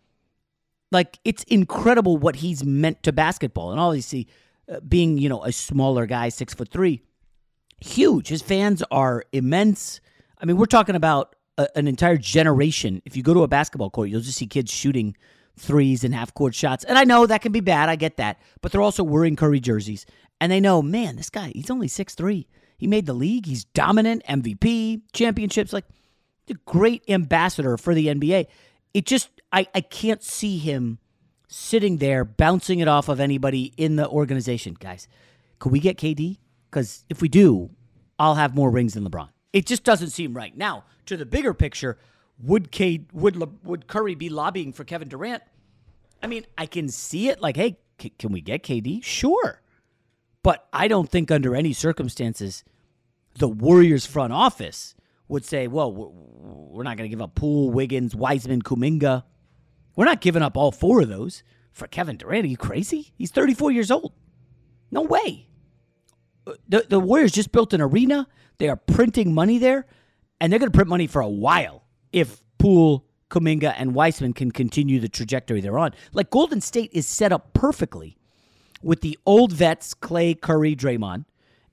like 0.93 1.19
it's 1.25 1.43
incredible 1.45 2.17
what 2.17 2.37
he's 2.37 2.65
meant 2.65 3.03
to 3.03 3.13
basketball. 3.13 3.71
And 3.71 3.81
obviously, 3.81 4.29
uh, 4.71 4.81
being 4.81 5.19
you 5.19 5.29
know 5.29 5.43
a 5.43 5.53
smaller 5.53 6.07
guy, 6.07 6.29
six 6.29 6.55
foot 6.55 6.69
three, 6.69 7.03
huge. 7.81 8.29
His 8.29 8.43
fans 8.43 8.83
are 8.91 9.25
immense. 9.33 10.01
I 10.41 10.47
mean, 10.47 10.57
we're 10.57 10.67
talking 10.67 10.95
about 10.95 11.37
a, 11.57 11.69
an 11.77 11.89
entire 11.89 12.17
generation. 12.17 13.03
If 13.05 13.17
you 13.17 13.23
go 13.23 13.35
to 13.35 13.43
a 13.43 13.49
basketball 13.49 13.91
court, 13.91 14.09
you'll 14.09 14.21
just 14.21 14.39
see 14.39 14.47
kids 14.47 14.73
shooting 14.73 15.17
threes 15.57 16.05
and 16.05 16.15
half 16.15 16.33
court 16.35 16.55
shots. 16.55 16.85
And 16.85 16.97
I 16.97 17.05
know 17.05 17.27
that 17.27 17.43
can 17.43 17.53
be 17.53 17.61
bad. 17.61 17.89
I 17.89 17.97
get 17.97 18.17
that. 18.17 18.41
But 18.61 18.73
they're 18.73 18.83
also 18.83 19.03
wearing 19.03 19.37
Curry 19.37 19.61
jerseys. 19.61 20.07
And 20.41 20.53
they 20.53 20.61
know, 20.61 20.83
man, 20.83 21.17
this 21.17 21.31
guy, 21.31 21.53
he's 21.55 21.71
only 21.71 21.89
six 21.89 22.15
three. 22.15 22.47
He 22.77 22.87
made 22.87 23.07
the 23.07 23.15
league. 23.15 23.47
He's 23.47 23.65
dominant, 23.65 24.23
MVP, 24.29 25.03
championships. 25.13 25.73
Like, 25.73 25.85
a 26.51 26.55
great 26.65 27.03
ambassador 27.09 27.77
for 27.77 27.95
the 27.95 28.07
NBA. 28.07 28.47
It 28.95 29.07
just, 29.07 29.31
I, 29.53 29.67
I 29.75 29.81
can't 29.81 30.23
see 30.23 30.59
him 30.59 30.99
sitting 31.49 31.99
there 31.99 32.25
bouncing 32.25 32.81
it 32.81 32.89
off 32.89 33.09
of 33.09 33.21
anybody 33.21 33.73
in 33.77 33.97
the 33.97 34.09
organization. 34.09 34.77
Guys, 34.79 35.09
could 35.59 35.73
we 35.73 35.81
get 35.81 35.99
KD? 35.99 36.39
Because 36.71 37.05
if 37.09 37.23
we 37.23 37.29
do, 37.29 37.71
I'll 38.19 38.35
have 38.35 38.55
more 38.55 38.71
rings 38.71 38.95
than 38.95 39.05
LeBron. 39.09 39.29
It 39.53 39.67
just 39.67 39.85
doesn't 39.85 40.11
seem 40.11 40.35
right. 40.35 40.57
Now, 40.57 40.85
to 41.07 41.17
the 41.17 41.27
bigger 41.27 41.55
picture, 41.55 41.99
would 42.39 42.71
K 42.71 43.07
would 43.13 43.37
Le, 43.37 43.49
would 43.65 43.87
Curry 43.87 44.15
be 44.15 44.29
lobbying 44.29 44.73
for 44.73 44.85
Kevin 44.85 45.09
Durant? 45.09 45.43
I 46.23 46.27
mean, 46.27 46.45
I 46.57 46.67
can 46.67 46.89
see 46.89 47.29
it. 47.29 47.41
Like, 47.41 47.57
hey, 47.57 47.79
c- 48.01 48.11
can 48.19 48.33
we 48.33 48.41
get 48.41 48.63
KD? 48.63 49.03
Sure, 49.03 49.63
but 50.43 50.69
I 50.73 50.89
don't 50.89 51.09
think 51.09 51.31
under 51.31 51.55
any 51.55 51.73
circumstances 51.73 52.65
the 53.39 53.49
Warriors 53.49 54.05
front 54.05 54.33
office 54.33 54.95
would 55.29 55.45
say, 55.45 55.67
"Well, 55.67 55.93
we're 55.93 56.83
not 56.83 56.97
going 56.97 57.09
to 57.09 57.15
give 57.15 57.23
up 57.23 57.35
Poole, 57.35 57.71
Wiggins, 57.71 58.15
Wiseman, 58.15 58.63
Kuminga. 58.63 59.25
We're 59.97 60.05
not 60.05 60.21
giving 60.21 60.43
up 60.43 60.57
all 60.57 60.71
four 60.73 61.01
of 61.03 61.09
those 61.09 61.43
for 61.73 61.87
Kevin 61.87 62.17
Durant. 62.17 62.45
Are 62.45 62.49
you 62.49 62.57
crazy? 62.57 63.13
He's 63.17 63.31
34 63.31 63.73
years 63.73 63.91
old. 63.91 64.13
No 64.91 65.03
way." 65.03 65.48
The, 66.69 66.87
the 66.89 67.01
Warriors 67.01 67.33
just 67.33 67.53
built 67.53 67.73
an 67.73 67.81
arena. 67.81 68.27
They 68.59 68.69
are 68.69 68.77
printing 68.77 69.35
money 69.35 69.59
there, 69.59 69.87
and 70.41 70.53
they're 70.53 70.59
going 70.59 70.71
to 70.71 70.77
print 70.77 70.89
money 70.89 71.07
for 71.07 71.21
a 71.21 71.29
while 71.29 71.85
if 72.13 72.43
Poole, 72.59 73.05
Kuminga, 73.31 73.75
and 73.77 73.95
Wiseman 73.95 74.33
can 74.33 74.51
continue 74.51 75.01
the 75.01 75.09
trajectory 75.09 75.61
they're 75.61 75.79
on. 75.79 75.95
Like 76.13 76.31
Golden 76.31 76.61
State 76.61 76.91
is 76.93 77.07
set 77.07 77.33
up 77.33 77.53
perfectly 77.53 78.17
with 78.83 79.01
the 79.01 79.19
old 79.27 79.53
vets, 79.53 79.95
Clay, 79.95 80.35
Curry, 80.35 80.75
Draymond, 80.75 81.25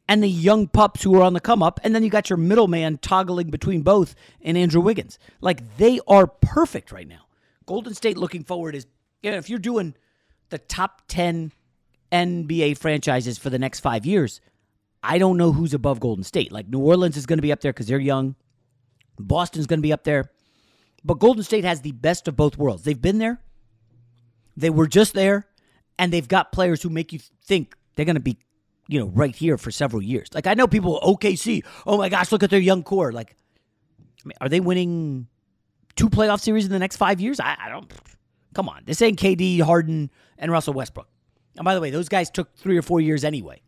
and 0.07 0.21
the 0.21 0.29
young 0.29 0.67
pups 0.67 1.03
who 1.03 1.15
are 1.19 1.23
on 1.23 1.33
the 1.33 1.39
come 1.39 1.63
up, 1.63 1.79
and 1.83 1.95
then 1.95 2.03
you 2.03 2.09
got 2.09 2.29
your 2.29 2.38
middleman 2.38 2.97
toggling 2.97 3.49
between 3.49 3.81
both 3.81 4.15
and 4.41 4.57
Andrew 4.57 4.81
Wiggins. 4.81 5.17
Like 5.41 5.77
they 5.77 5.99
are 6.07 6.27
perfect 6.27 6.91
right 6.91 7.07
now. 7.07 7.25
Golden 7.65 7.95
State 7.95 8.17
looking 8.17 8.43
forward 8.43 8.75
is 8.75 8.85
you 9.25 9.31
know, 9.31 9.38
if 9.38 9.49
you're 9.49 9.57
doing 9.57 9.95
the 10.49 10.59
top 10.59 11.01
10 11.07 11.51
NBA 12.11 12.77
franchises 12.77 13.39
for 13.39 13.49
the 13.49 13.57
next 13.57 13.79
five 13.79 14.05
years, 14.05 14.39
I 15.05 15.17
don't 15.17 15.37
know 15.37 15.51
who's 15.51 15.73
above 15.73 15.99
Golden 15.99 16.23
State. 16.23 16.51
Like 16.51 16.67
New 16.67 16.79
Orleans 16.79 17.17
is 17.17 17.25
going 17.25 17.37
to 17.37 17.43
be 17.43 17.51
up 17.51 17.61
there 17.61 17.71
because 17.71 17.87
they're 17.87 17.99
young. 17.99 18.35
Boston's 19.19 19.67
going 19.67 19.79
to 19.79 19.83
be 19.83 19.93
up 19.93 20.03
there. 20.03 20.31
But 21.03 21.19
Golden 21.19 21.43
State 21.43 21.63
has 21.63 21.81
the 21.81 21.91
best 21.91 22.27
of 22.27 22.35
both 22.35 22.57
worlds. 22.57 22.83
They've 22.83 22.99
been 22.99 23.19
there, 23.19 23.39
they 24.57 24.69
were 24.69 24.87
just 24.87 25.13
there, 25.13 25.47
and 25.99 26.11
they've 26.11 26.27
got 26.27 26.51
players 26.51 26.81
who 26.81 26.89
make 26.89 27.13
you 27.13 27.19
think 27.43 27.75
they're 27.95 28.05
going 28.05 28.15
to 28.15 28.21
be, 28.21 28.37
you 28.87 28.99
know, 28.99 29.07
right 29.07 29.35
here 29.35 29.57
for 29.57 29.71
several 29.71 30.01
years. 30.01 30.29
Like 30.33 30.47
I 30.47 30.55
know 30.55 30.67
people, 30.67 30.99
OKC, 31.03 31.63
oh 31.85 31.97
my 31.97 32.09
gosh, 32.09 32.31
look 32.31 32.43
at 32.43 32.49
their 32.49 32.59
young 32.59 32.83
core. 32.83 33.11
Like, 33.11 33.35
I 33.99 34.27
mean, 34.27 34.37
are 34.41 34.49
they 34.49 34.59
winning 34.59 35.27
two 35.95 36.09
playoff 36.09 36.41
series 36.41 36.65
in 36.65 36.71
the 36.71 36.79
next 36.79 36.97
five 36.97 37.21
years? 37.21 37.39
I, 37.39 37.55
I 37.59 37.69
don't. 37.69 37.91
Come 38.55 38.69
on, 38.69 38.83
this 38.85 39.01
ain't 39.01 39.19
KD, 39.19 39.61
Harden, 39.61 40.09
and 40.37 40.51
Russell 40.51 40.73
Westbrook. 40.73 41.07
And 41.57 41.65
by 41.65 41.75
the 41.75 41.81
way, 41.81 41.89
those 41.89 42.09
guys 42.09 42.29
took 42.29 42.55
three 42.57 42.77
or 42.77 42.81
four 42.81 43.01
years 43.01 43.23
anyway. 43.23 43.61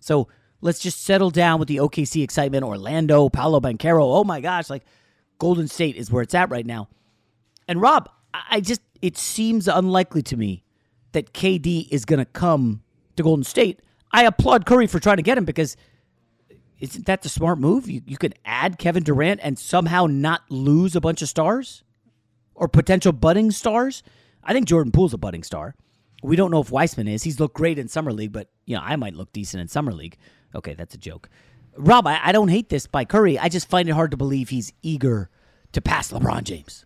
So 0.00 0.28
Let's 0.60 0.80
just 0.80 1.02
settle 1.04 1.30
down 1.30 1.58
with 1.58 1.68
the 1.68 1.76
OKC 1.76 2.22
excitement. 2.22 2.64
Orlando, 2.64 3.28
Paolo 3.28 3.60
Banchero. 3.60 4.02
Oh 4.02 4.24
my 4.24 4.40
gosh, 4.40 4.68
like 4.68 4.84
Golden 5.38 5.68
State 5.68 5.96
is 5.96 6.10
where 6.10 6.22
it's 6.22 6.34
at 6.34 6.50
right 6.50 6.66
now. 6.66 6.88
And 7.68 7.80
Rob, 7.80 8.08
I 8.34 8.60
just 8.60 8.80
it 9.00 9.16
seems 9.16 9.68
unlikely 9.68 10.22
to 10.22 10.36
me 10.36 10.64
that 11.12 11.32
KD 11.32 11.88
is 11.90 12.04
going 12.04 12.18
to 12.18 12.24
come 12.24 12.82
to 13.16 13.22
Golden 13.22 13.44
State. 13.44 13.80
I 14.10 14.24
applaud 14.24 14.66
Curry 14.66 14.86
for 14.86 14.98
trying 14.98 15.18
to 15.18 15.22
get 15.22 15.38
him 15.38 15.44
because 15.44 15.76
isn't 16.80 17.06
that 17.06 17.22
the 17.22 17.28
smart 17.28 17.58
move? 17.58 17.88
You, 17.88 18.02
you 18.06 18.16
could 18.16 18.34
add 18.44 18.78
Kevin 18.78 19.02
Durant 19.02 19.40
and 19.42 19.58
somehow 19.58 20.06
not 20.06 20.42
lose 20.48 20.94
a 20.94 21.00
bunch 21.00 21.22
of 21.22 21.28
stars 21.28 21.82
or 22.54 22.68
potential 22.68 23.12
budding 23.12 23.50
stars. 23.50 24.02
I 24.42 24.52
think 24.52 24.66
Jordan 24.66 24.92
Poole's 24.92 25.14
a 25.14 25.18
budding 25.18 25.42
star. 25.42 25.74
We 26.22 26.36
don't 26.36 26.50
know 26.50 26.60
if 26.60 26.70
Wiseman 26.70 27.08
is. 27.08 27.22
He's 27.22 27.38
looked 27.38 27.54
great 27.54 27.78
in 27.78 27.88
summer 27.88 28.12
league, 28.12 28.32
but 28.32 28.48
you 28.64 28.76
know 28.76 28.82
I 28.82 28.96
might 28.96 29.14
look 29.14 29.32
decent 29.32 29.60
in 29.60 29.68
summer 29.68 29.92
league. 29.92 30.16
Okay, 30.54 30.74
that's 30.74 30.94
a 30.94 30.98
joke. 30.98 31.28
Rob, 31.76 32.06
I, 32.06 32.20
I 32.22 32.32
don't 32.32 32.48
hate 32.48 32.68
this 32.68 32.86
by 32.86 33.04
Curry. 33.04 33.38
I 33.38 33.48
just 33.48 33.68
find 33.68 33.88
it 33.88 33.92
hard 33.92 34.10
to 34.10 34.16
believe 34.16 34.48
he's 34.48 34.72
eager 34.82 35.30
to 35.72 35.80
pass 35.80 36.10
LeBron 36.10 36.42
James. 36.44 36.84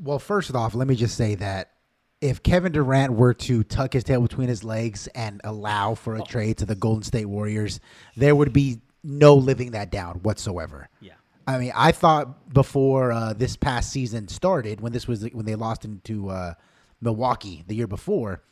Well, 0.00 0.18
first 0.18 0.54
off, 0.54 0.74
let 0.74 0.88
me 0.88 0.94
just 0.94 1.16
say 1.16 1.34
that 1.36 1.72
if 2.20 2.42
Kevin 2.42 2.72
Durant 2.72 3.12
were 3.12 3.34
to 3.34 3.62
tuck 3.64 3.92
his 3.92 4.04
tail 4.04 4.20
between 4.20 4.48
his 4.48 4.64
legs 4.64 5.08
and 5.08 5.40
allow 5.44 5.94
for 5.94 6.16
a 6.16 6.22
trade 6.22 6.58
to 6.58 6.66
the 6.66 6.74
Golden 6.74 7.02
State 7.02 7.26
Warriors, 7.26 7.80
there 8.16 8.34
would 8.34 8.52
be 8.52 8.80
no 9.04 9.34
living 9.34 9.72
that 9.72 9.90
down 9.90 10.16
whatsoever. 10.16 10.88
Yeah. 11.00 11.12
I 11.46 11.58
mean, 11.58 11.72
I 11.74 11.92
thought 11.92 12.52
before 12.52 13.12
uh, 13.12 13.32
this 13.32 13.56
past 13.56 13.90
season 13.92 14.28
started, 14.28 14.80
when 14.80 14.92
this 14.92 15.06
was 15.06 15.22
when 15.32 15.46
they 15.46 15.54
lost 15.54 15.84
into 15.84 16.28
uh, 16.28 16.54
Milwaukee 17.00 17.64
the 17.66 17.74
year 17.74 17.86
before, 17.86 18.42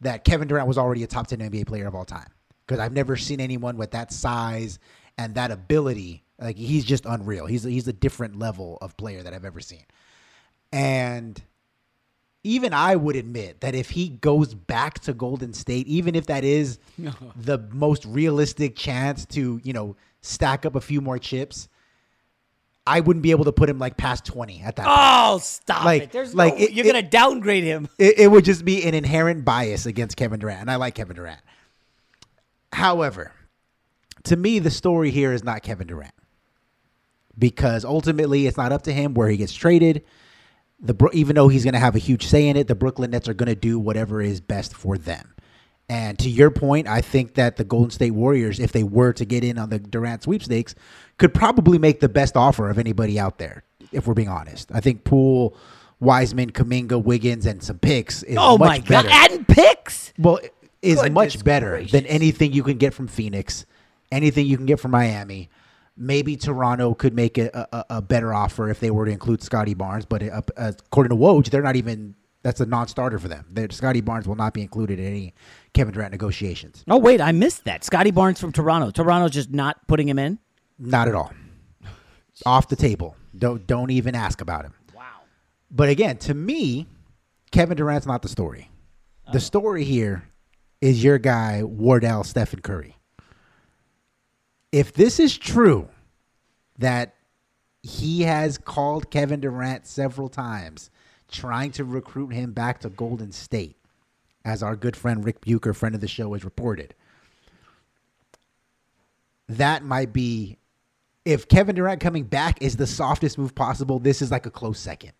that 0.00 0.24
Kevin 0.24 0.48
Durant 0.48 0.68
was 0.68 0.78
already 0.78 1.02
a 1.02 1.06
top 1.06 1.26
ten 1.26 1.38
NBA 1.38 1.66
player 1.66 1.86
of 1.86 1.94
all 1.94 2.04
time 2.04 2.28
because 2.66 2.80
I've 2.80 2.92
never 2.92 3.16
seen 3.16 3.40
anyone 3.40 3.76
with 3.76 3.92
that 3.92 4.12
size 4.12 4.78
and 5.18 5.34
that 5.36 5.50
ability 5.50 6.22
Like 6.40 6.56
he's 6.58 6.84
just 6.84 7.06
unreal. 7.06 7.46
He's 7.46 7.62
he's 7.62 7.88
a 7.88 7.92
different 7.92 8.38
level 8.38 8.76
of 8.80 8.96
player 8.96 9.22
that 9.22 9.32
I've 9.32 9.44
ever 9.44 9.60
seen. 9.60 9.84
And 10.72 11.40
even 12.44 12.72
I 12.72 12.94
would 12.96 13.16
admit 13.16 13.60
that 13.60 13.74
if 13.74 13.90
he 13.90 14.08
goes 14.08 14.54
back 14.54 15.00
to 15.00 15.12
Golden 15.14 15.52
State, 15.52 15.86
even 15.88 16.14
if 16.14 16.26
that 16.26 16.44
is 16.44 16.78
the 17.36 17.58
most 17.72 18.04
realistic 18.04 18.76
chance 18.76 19.24
to, 19.26 19.60
you 19.64 19.72
know, 19.72 19.96
stack 20.20 20.66
up 20.66 20.74
a 20.76 20.80
few 20.80 21.00
more 21.00 21.18
chips, 21.18 21.68
I 22.86 23.00
wouldn't 23.00 23.22
be 23.24 23.32
able 23.32 23.46
to 23.46 23.52
put 23.52 23.68
him 23.68 23.78
like 23.80 23.96
past 23.96 24.24
20 24.26 24.60
at 24.62 24.76
that 24.76 24.86
point. 24.86 24.98
Oh, 25.00 25.38
stop 25.38 25.84
Like- 25.84 26.02
it! 26.04 26.12
There's 26.12 26.34
like 26.34 26.54
no, 26.54 26.60
it- 26.64 26.72
you're 26.72 26.86
it- 26.86 26.92
gonna 26.92 27.02
downgrade 27.08 27.64
him. 27.64 27.88
It, 27.98 28.18
it 28.18 28.30
would 28.30 28.44
just 28.44 28.64
be 28.64 28.84
an 28.84 28.94
inherent 28.94 29.44
bias 29.44 29.86
against 29.86 30.16
Kevin 30.16 30.38
Durant, 30.38 30.60
and 30.60 30.70
I 30.70 30.76
like 30.76 30.94
Kevin 30.94 31.16
Durant. 31.16 31.40
However, 32.76 33.32
to 34.24 34.36
me, 34.36 34.58
the 34.58 34.70
story 34.70 35.10
here 35.10 35.32
is 35.32 35.42
not 35.42 35.62
Kevin 35.62 35.86
Durant 35.86 36.12
because 37.38 37.86
ultimately 37.86 38.46
it's 38.46 38.58
not 38.58 38.70
up 38.70 38.82
to 38.82 38.92
him 38.92 39.14
where 39.14 39.30
he 39.30 39.38
gets 39.38 39.54
traded. 39.54 40.04
The 40.78 40.94
even 41.14 41.36
though 41.36 41.48
he's 41.48 41.64
going 41.64 41.72
to 41.72 41.80
have 41.80 41.94
a 41.96 41.98
huge 41.98 42.26
say 42.26 42.46
in 42.48 42.54
it, 42.54 42.68
the 42.68 42.74
Brooklyn 42.74 43.12
Nets 43.12 43.30
are 43.30 43.34
going 43.34 43.48
to 43.48 43.54
do 43.54 43.78
whatever 43.78 44.20
is 44.20 44.42
best 44.42 44.74
for 44.74 44.98
them. 44.98 45.32
And 45.88 46.18
to 46.18 46.28
your 46.28 46.50
point, 46.50 46.86
I 46.86 47.00
think 47.00 47.32
that 47.36 47.56
the 47.56 47.64
Golden 47.64 47.90
State 47.90 48.10
Warriors, 48.10 48.60
if 48.60 48.72
they 48.72 48.82
were 48.82 49.14
to 49.14 49.24
get 49.24 49.42
in 49.42 49.56
on 49.56 49.70
the 49.70 49.78
Durant 49.78 50.24
sweepstakes, 50.24 50.74
could 51.16 51.32
probably 51.32 51.78
make 51.78 52.00
the 52.00 52.10
best 52.10 52.36
offer 52.36 52.68
of 52.68 52.78
anybody 52.78 53.18
out 53.18 53.38
there. 53.38 53.64
If 53.90 54.06
we're 54.06 54.12
being 54.12 54.28
honest, 54.28 54.70
I 54.74 54.80
think 54.80 55.04
Poole, 55.04 55.56
Wiseman, 55.98 56.52
Kuminga, 56.52 57.02
Wiggins, 57.02 57.46
and 57.46 57.62
some 57.62 57.78
picks 57.78 58.22
is 58.24 58.36
Oh 58.38 58.58
my 58.58 58.80
god! 58.80 59.06
better. 59.06 59.08
And 59.34 59.48
picks. 59.48 60.12
Well, 60.18 60.40
is 60.86 60.96
Goodness 60.96 61.14
much 61.14 61.44
better 61.44 61.84
than 61.84 62.06
anything 62.06 62.52
you 62.52 62.62
can 62.62 62.78
get 62.78 62.94
from 62.94 63.08
Phoenix, 63.08 63.66
anything 64.12 64.46
you 64.46 64.56
can 64.56 64.66
get 64.66 64.80
from 64.80 64.92
Miami. 64.92 65.50
Maybe 65.96 66.36
Toronto 66.36 66.94
could 66.94 67.14
make 67.14 67.38
a, 67.38 67.66
a, 67.72 67.84
a 67.96 68.02
better 68.02 68.32
offer 68.32 68.68
if 68.68 68.80
they 68.80 68.90
were 68.90 69.06
to 69.06 69.10
include 69.10 69.42
Scottie 69.42 69.74
Barnes, 69.74 70.04
but 70.04 70.22
uh, 70.22 70.42
uh, 70.56 70.72
according 70.86 71.10
to 71.10 71.16
Woj, 71.16 71.50
they're 71.50 71.62
not 71.62 71.76
even. 71.76 72.14
That's 72.42 72.60
a 72.60 72.66
non-starter 72.66 73.18
for 73.18 73.26
them. 73.26 73.44
They're, 73.50 73.68
Scottie 73.70 74.02
Barnes 74.02 74.28
will 74.28 74.36
not 74.36 74.54
be 74.54 74.62
included 74.62 75.00
in 75.00 75.06
any 75.06 75.34
Kevin 75.72 75.92
Durant 75.92 76.12
negotiations. 76.12 76.84
Oh 76.86 76.98
wait, 76.98 77.20
I 77.20 77.32
missed 77.32 77.64
that. 77.64 77.82
Scottie 77.82 78.12
Barnes 78.12 78.38
from 78.38 78.52
Toronto. 78.52 78.92
Toronto's 78.92 79.32
just 79.32 79.50
not 79.50 79.88
putting 79.88 80.08
him 80.08 80.18
in. 80.18 80.38
Not 80.78 81.08
at 81.08 81.14
all. 81.16 81.32
Off 82.44 82.68
the 82.68 82.76
table. 82.76 83.16
Don't 83.36 83.66
don't 83.66 83.90
even 83.90 84.14
ask 84.14 84.40
about 84.40 84.64
him. 84.64 84.74
Wow. 84.94 85.02
But 85.72 85.88
again, 85.88 86.18
to 86.18 86.34
me, 86.34 86.86
Kevin 87.50 87.76
Durant's 87.76 88.06
not 88.06 88.22
the 88.22 88.28
story. 88.28 88.70
The 89.32 89.40
story 89.40 89.82
here 89.82 90.22
is 90.80 91.02
your 91.02 91.18
guy 91.18 91.62
Wardell 91.62 92.24
Stephen 92.24 92.60
Curry. 92.60 92.96
If 94.72 94.92
this 94.92 95.18
is 95.18 95.36
true 95.36 95.88
that 96.78 97.14
he 97.82 98.22
has 98.22 98.58
called 98.58 99.10
Kevin 99.10 99.40
Durant 99.40 99.86
several 99.86 100.28
times 100.28 100.90
trying 101.28 101.72
to 101.72 101.84
recruit 101.84 102.32
him 102.32 102.52
back 102.52 102.80
to 102.80 102.90
Golden 102.90 103.32
State, 103.32 103.76
as 104.44 104.62
our 104.62 104.76
good 104.76 104.96
friend 104.96 105.24
Rick 105.24 105.40
Bucher, 105.40 105.74
friend 105.74 105.94
of 105.94 106.00
the 106.00 106.08
show, 106.08 106.32
has 106.34 106.44
reported, 106.44 106.94
that 109.48 109.82
might 109.82 110.12
be 110.12 110.58
if 111.24 111.48
Kevin 111.48 111.74
Durant 111.74 112.00
coming 112.00 112.24
back 112.24 112.62
is 112.62 112.76
the 112.76 112.86
softest 112.86 113.38
move 113.38 113.54
possible, 113.54 113.98
this 113.98 114.22
is 114.22 114.30
like 114.30 114.46
a 114.46 114.50
close 114.50 114.78
second. 114.78 115.12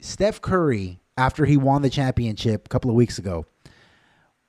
Steph 0.00 0.40
Curry, 0.40 1.00
after 1.16 1.46
he 1.46 1.56
won 1.56 1.80
the 1.80 1.88
championship 1.88 2.66
a 2.66 2.68
couple 2.68 2.90
of 2.90 2.96
weeks 2.96 3.18
ago, 3.18 3.46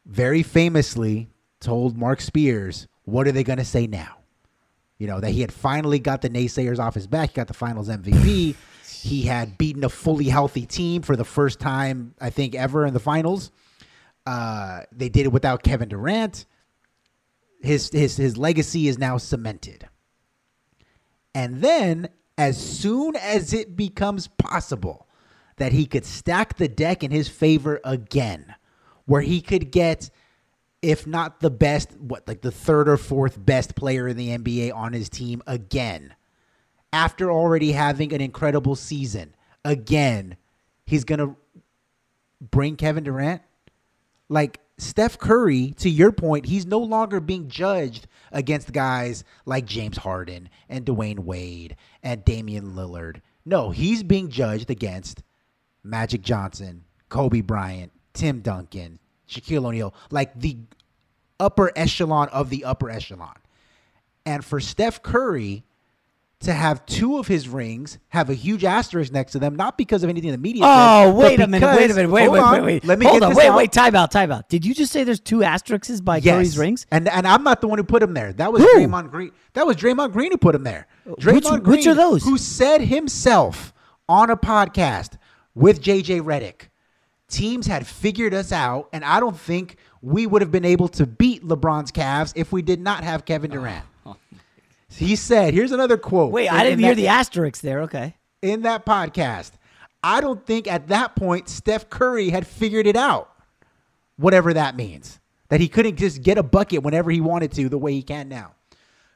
very 0.06 0.44
famously 0.44 1.30
told 1.60 1.98
Mark 1.98 2.22
Spears, 2.22 2.88
What 3.04 3.28
are 3.28 3.32
they 3.32 3.44
going 3.44 3.60
to 3.60 3.66
say 3.66 3.88
now? 3.88 4.18
You 4.98 5.08
know, 5.08 5.20
that 5.20 5.32
he 5.32 5.42
had 5.42 5.52
finally 5.52 6.00
got 6.00 6.22
the 6.22 6.30
naysayers 6.30 6.80
off 6.80 6.94
his 6.94 7.08
back. 7.08 7.32
He 7.32 7.36
got 7.36 7.48
the 7.48 7.54
finals 7.54 7.89
MVP. 7.89 8.56
he 9.04 9.24
had 9.24 9.58
beaten 9.58 9.84
a 9.84 9.89
fully 9.89 10.26
healthy 10.26 10.66
team 10.66 11.02
for 11.02 11.16
the 11.16 11.26
first 11.26 11.60
time, 11.60 12.16
I 12.22 12.30
think, 12.30 12.56
ever 12.56 12.86
in 12.86 12.94
the 12.94 13.00
finals. 13.00 13.52
Uh, 14.26 14.82
they 14.92 15.10
did 15.10 15.26
it 15.26 15.32
without 15.32 15.63
Kevin 15.63 15.89
Durant. 15.89 16.46
His, 17.62 17.89
his, 17.89 18.16
his 18.16 18.38
legacy 18.38 18.88
is 18.88 18.98
now 18.98 19.18
cemented. 19.18 19.89
And 21.36 21.62
then, 21.62 22.10
as 22.38 22.58
soon 22.58 23.16
as 23.16 23.54
it 23.54 23.76
becomes 23.76 24.28
possible 24.28 25.08
that 25.58 25.72
he 25.72 25.86
could 25.86 26.06
stack 26.06 26.58
the 26.58 26.68
deck 26.68 27.04
in 27.04 27.12
his 27.12 27.28
favor 27.28 27.80
again, 27.84 28.56
where 29.06 29.22
he 29.22 29.42
could 29.42 29.72
get, 29.72 30.10
if 30.82 31.06
not 31.08 31.39
the 31.39 31.50
best, 31.50 31.92
what, 31.98 32.28
like 32.28 32.42
the 32.42 32.52
third 32.52 32.88
or 32.88 32.98
fourth 32.98 33.44
best 33.44 33.76
player 33.76 34.08
in 34.08 34.18
the 34.18 34.30
NBA 34.30 34.74
on 34.74 34.94
his 34.94 35.10
team 35.10 35.42
again, 35.48 36.16
after 36.92 37.32
already 37.32 37.72
having 37.72 38.13
an 38.13 38.22
incredible 38.22 38.76
season, 38.76 39.36
again, 39.66 40.38
he's 40.86 41.04
going 41.04 41.20
to 41.20 41.36
bring 42.39 42.76
Kevin 42.76 43.04
Durant. 43.04 43.42
Like, 44.30 44.60
Steph 44.78 45.20
Curry, 45.20 45.74
to 45.78 45.89
your 45.89 46.12
point, 46.12 46.48
he's 46.48 46.66
no 46.66 46.80
longer 46.80 47.20
being 47.20 47.48
judged 47.48 48.08
against 48.32 48.74
guys 48.74 49.24
like 49.46 49.66
James 49.66 49.98
Harden 49.98 50.50
and 50.68 50.86
Dwyane 50.86 51.20
Wade 51.20 51.76
and 52.02 52.26
Damian 52.26 52.74
Lillard. 52.74 53.22
No, 53.46 53.70
he's 53.70 54.04
being 54.04 54.30
judged 54.30 54.70
against 54.70 55.22
Magic 55.84 56.22
Johnson, 56.22 56.86
Kobe 57.10 57.42
Bryant, 57.42 57.92
Tim 58.13 58.41
Duncan, 58.41 58.99
Shaquille 59.28 59.65
O'Neal, 59.65 59.93
like 60.12 60.39
the 60.39 60.58
upper 61.39 61.71
echelon 61.76 62.30
of 62.30 62.49
the 62.49 62.65
upper 62.65 62.89
echelon. 62.89 63.36
And 64.26 64.43
for 64.45 64.60
Steph 64.60 65.02
Curry 65.02 65.63
to 66.41 66.54
have 66.54 66.86
two 66.86 67.17
of 67.19 67.28
his 67.28 67.47
rings 67.47 67.99
have 68.10 68.30
a 68.30 68.34
huge 68.34 68.65
asterisk 68.65 69.13
next 69.13 69.32
to 69.32 69.39
them, 69.39 69.56
not 69.56 69.78
because 69.78 70.04
of 70.04 70.10
anything 70.10 70.28
in 70.30 70.34
the 70.34 70.38
media. 70.41 70.63
Oh, 70.65 71.06
said, 71.06 71.15
wait 71.15 71.39
a 71.39 71.47
minute, 71.47 71.65
wait 71.65 71.89
a 71.89 71.93
minute, 71.93 72.10
wait, 72.12 72.28
wait, 72.30 72.39
on, 72.39 72.52
wait, 72.54 72.62
wait. 72.62 72.84
Let 72.86 72.99
me 72.99 73.06
Hold 73.06 73.19
get 73.21 73.23
on, 73.26 73.30
this 73.32 73.38
wait, 73.38 73.47
out. 73.47 73.56
wait, 73.58 73.71
time 73.71 73.95
out, 73.95 74.12
time 74.12 74.30
out. 74.32 74.49
Did 74.49 74.65
you 74.65 74.73
just 74.73 74.91
say 74.91 75.06
there's 75.06 75.21
two 75.21 75.41
asterisks 75.43 76.02
by 76.02 76.17
Yes. 76.17 76.36
Curry's 76.36 76.58
rings? 76.58 76.86
And 76.91 77.08
and 77.08 77.26
I'm 77.26 77.43
not 77.43 77.62
the 77.62 77.67
one 77.69 77.78
who 77.80 77.86
put 77.86 78.04
him 78.04 78.13
there. 78.13 78.34
That 78.34 78.52
was 78.52 78.62
Who? 78.62 78.76
Draymond 78.78 79.10
Green. 79.10 79.32
That 79.54 79.65
was 79.65 79.78
Draymond 79.78 80.12
Green 80.12 80.32
who 80.32 80.38
put 80.38 80.54
him 80.54 80.63
there. 80.63 80.88
Uh, 81.10 81.13
Draymond 81.15 81.34
Which- 81.34 81.45
Green, 81.45 81.63
which 81.63 81.88
are 81.88 81.95
those? 81.95 82.23
Who 82.26 82.38
said 82.38 82.82
himself 82.82 83.73
on 84.10 84.30
a 84.30 84.36
podcast 84.36 85.17
with 85.56 85.82
JJ 85.82 86.21
Redick, 86.21 86.67
teams 87.34 87.67
had 87.67 87.86
figured 87.88 88.34
us 88.34 88.52
out, 88.52 88.89
and 88.93 89.04
I 89.04 89.19
don't 89.19 89.38
think 89.38 89.78
we 90.02 90.28
would 90.28 90.41
have 90.41 90.52
been 90.52 90.65
able 90.65 90.88
to 90.89 91.06
beat 91.06 91.43
LeBron's 91.43 91.91
Cavs 91.91 92.34
if 92.36 92.52
we 92.52 92.62
did 92.62 92.80
not 92.80 93.04
have 93.04 93.26
Kevin 93.26 93.52
Durant. 93.52 93.86
Oh, 94.06 94.15
oh. 94.15 94.38
He 94.89 95.15
said, 95.15 95.54
"Here's 95.54 95.72
another 95.72 95.98
quote." 95.98 96.32
Wait, 96.32 96.48
in- 96.48 96.54
I 96.54 96.63
didn't 96.63 96.80
hear 96.80 96.89
that- 96.96 97.02
the 97.02 97.08
asterisks 97.08 97.62
there. 97.62 97.82
Okay. 97.84 98.15
in 98.41 98.63
that 98.63 98.86
podcast. 98.86 99.52
I 100.04 100.19
don't 100.19 100.46
think 100.46 100.67
at 100.67 100.89
that 100.89 101.15
point 101.15 101.48
Steph 101.48 101.89
Curry 101.89 102.30
had 102.30 102.46
figured 102.46 102.86
it 102.86 102.98
out, 102.98 103.32
whatever 104.17 104.54
that 104.54 104.76
means. 104.76 105.19
That 105.48 105.62
he 105.62 105.69
couldn't 105.69 105.96
just 105.96 106.22
get 106.22 106.38
a 106.38 106.43
bucket 106.43 106.84
whenever 106.84 107.10
he 107.10 107.22
wanted 107.22 107.54
to, 107.54 107.69
the 107.69 107.78
way 107.78 107.93
he 107.93 108.02
can 108.04 108.28
now. 108.28 108.52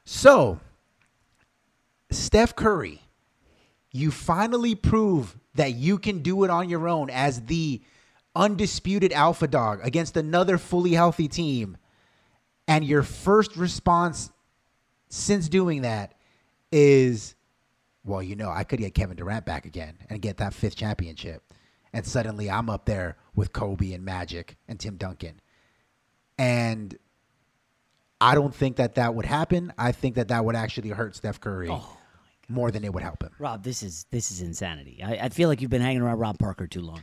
So, 0.06 0.60
Steph 2.10 2.56
Curry, 2.56 3.02
you 3.92 4.10
finally 4.10 4.74
prove 4.74 5.36
that 5.54 5.74
you 5.74 5.98
can 5.98 6.20
do 6.22 6.44
it 6.44 6.50
on 6.50 6.70
your 6.70 6.88
own 6.88 7.10
as 7.10 7.42
the 7.42 7.82
undisputed 8.38 9.12
alpha 9.12 9.48
dog 9.48 9.80
against 9.82 10.16
another 10.16 10.56
fully 10.56 10.92
healthy 10.92 11.28
team. 11.28 11.76
And 12.66 12.84
your 12.84 13.02
first 13.02 13.56
response 13.56 14.30
since 15.08 15.48
doing 15.48 15.82
that 15.82 16.14
is 16.70 17.34
well, 18.04 18.22
you 18.22 18.36
know, 18.36 18.50
I 18.50 18.64
could 18.64 18.78
get 18.78 18.94
Kevin 18.94 19.16
Durant 19.16 19.44
back 19.44 19.66
again 19.66 19.98
and 20.08 20.22
get 20.22 20.38
that 20.38 20.54
fifth 20.54 20.76
championship. 20.76 21.42
And 21.92 22.06
suddenly 22.06 22.50
I'm 22.50 22.70
up 22.70 22.86
there 22.86 23.16
with 23.34 23.52
Kobe 23.52 23.92
and 23.92 24.04
Magic 24.04 24.56
and 24.66 24.80
Tim 24.80 24.96
Duncan. 24.96 25.40
And 26.38 26.96
I 28.20 28.34
don't 28.34 28.54
think 28.54 28.76
that 28.76 28.94
that 28.94 29.14
would 29.14 29.26
happen. 29.26 29.72
I 29.76 29.92
think 29.92 30.14
that 30.14 30.28
that 30.28 30.44
would 30.44 30.56
actually 30.56 30.90
hurt 30.90 31.16
Steph 31.16 31.40
Curry 31.40 31.68
oh, 31.70 31.98
more 32.48 32.70
than 32.70 32.84
it 32.84 32.92
would 32.92 33.02
help 33.02 33.22
him. 33.22 33.30
Rob, 33.38 33.62
this 33.62 33.82
is 33.82 34.06
this 34.10 34.30
is 34.30 34.40
insanity. 34.40 35.02
I, 35.02 35.26
I 35.26 35.28
feel 35.28 35.48
like 35.48 35.60
you've 35.60 35.70
been 35.70 35.82
hanging 35.82 36.02
around 36.02 36.18
Rob 36.18 36.38
Parker 36.38 36.66
too 36.66 36.82
long. 36.82 37.02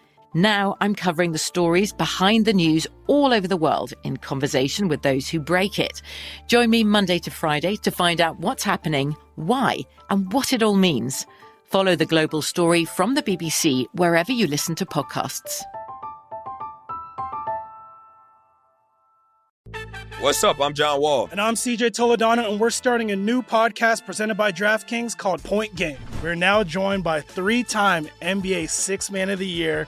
Now 0.33 0.77
I'm 0.79 0.95
covering 0.95 1.33
the 1.33 1.37
stories 1.37 1.91
behind 1.91 2.45
the 2.45 2.53
news 2.53 2.87
all 3.07 3.33
over 3.33 3.49
the 3.49 3.57
world 3.57 3.93
in 4.03 4.15
conversation 4.15 4.87
with 4.87 5.01
those 5.01 5.27
who 5.27 5.41
break 5.41 5.77
it. 5.77 6.01
Join 6.47 6.69
me 6.69 6.85
Monday 6.85 7.19
to 7.19 7.29
Friday 7.29 7.75
to 7.77 7.91
find 7.91 8.21
out 8.21 8.39
what's 8.39 8.63
happening, 8.63 9.13
why, 9.35 9.79
and 10.09 10.31
what 10.31 10.53
it 10.53 10.63
all 10.63 10.75
means. 10.75 11.25
Follow 11.65 11.97
The 11.97 12.05
Global 12.05 12.41
Story 12.41 12.85
from 12.85 13.15
the 13.15 13.21
BBC 13.23 13.87
wherever 13.93 14.31
you 14.31 14.47
listen 14.47 14.73
to 14.75 14.85
podcasts. 14.85 15.63
What's 20.21 20.43
up? 20.43 20.61
I'm 20.61 20.73
John 20.73 21.01
Wall. 21.01 21.27
And 21.31 21.41
I'm 21.41 21.55
CJ 21.55 21.91
Toledano, 21.91 22.49
and 22.49 22.59
we're 22.59 22.69
starting 22.69 23.11
a 23.11 23.15
new 23.15 23.41
podcast 23.41 24.05
presented 24.05 24.35
by 24.35 24.51
DraftKings 24.51 25.17
called 25.17 25.43
Point 25.43 25.75
Game. 25.75 25.97
We're 26.21 26.35
now 26.35 26.63
joined 26.63 27.03
by 27.03 27.19
three 27.21 27.63
time 27.63 28.07
NBA 28.21 28.69
Six 28.69 29.09
Man 29.09 29.29
of 29.31 29.39
the 29.39 29.47
Year, 29.47 29.87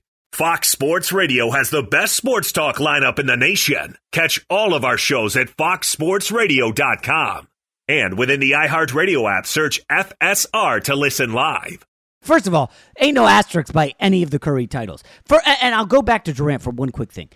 Fox 0.31 0.69
Sports 0.69 1.11
Radio 1.11 1.51
has 1.51 1.69
the 1.71 1.83
best 1.83 2.15
sports 2.15 2.53
talk 2.53 2.77
lineup 2.77 3.19
in 3.19 3.25
the 3.25 3.35
nation. 3.35 3.97
Catch 4.13 4.39
all 4.49 4.73
of 4.73 4.85
our 4.85 4.97
shows 4.97 5.35
at 5.35 5.47
foxsportsradio.com. 5.49 7.47
And 7.89 8.17
within 8.17 8.39
the 8.39 8.51
iHeartRadio 8.51 9.29
app, 9.29 9.45
search 9.45 9.85
FSR 9.89 10.81
to 10.85 10.95
listen 10.95 11.33
live. 11.33 11.85
First 12.21 12.47
of 12.47 12.53
all, 12.53 12.71
ain't 12.97 13.15
no 13.15 13.27
asterisks 13.27 13.71
by 13.71 13.93
any 13.99 14.23
of 14.23 14.29
the 14.31 14.39
Curry 14.39 14.67
titles. 14.67 15.03
For 15.25 15.41
and 15.45 15.75
I'll 15.75 15.85
go 15.85 16.01
back 16.01 16.23
to 16.25 16.33
Durant 16.33 16.61
for 16.61 16.69
one 16.69 16.91
quick 16.91 17.11
thing. 17.11 17.27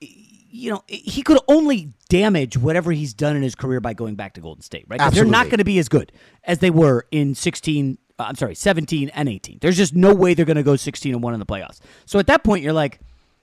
You 0.00 0.72
know, 0.72 0.82
he 0.88 1.22
could 1.22 1.38
only 1.46 1.92
damage 2.08 2.58
whatever 2.58 2.90
he's 2.90 3.14
done 3.14 3.36
in 3.36 3.42
his 3.42 3.54
career 3.54 3.78
by 3.80 3.94
going 3.94 4.16
back 4.16 4.34
to 4.34 4.40
Golden 4.40 4.62
State, 4.62 4.84
right? 4.88 4.98
'Cause 4.98 5.12
They're 5.12 5.24
not 5.24 5.44
going 5.46 5.58
to 5.58 5.64
be 5.64 5.78
as 5.78 5.88
good 5.88 6.10
as 6.42 6.58
they 6.58 6.70
were 6.70 7.06
in 7.12 7.36
16 7.36 7.98
uh, 8.20 8.24
I'm 8.24 8.36
sorry, 8.36 8.54
17 8.54 9.08
and 9.10 9.28
18. 9.28 9.58
There's 9.60 9.76
just 9.76 9.94
no 9.94 10.14
way 10.14 10.34
they're 10.34 10.44
going 10.44 10.56
to 10.56 10.62
go 10.62 10.76
16 10.76 11.14
and 11.14 11.22
1 11.22 11.34
in 11.34 11.40
the 11.40 11.46
playoffs. 11.46 11.80
So 12.06 12.18
at 12.18 12.26
that 12.26 12.44
point 12.44 12.62
you're 12.62 12.72
like 12.72 13.00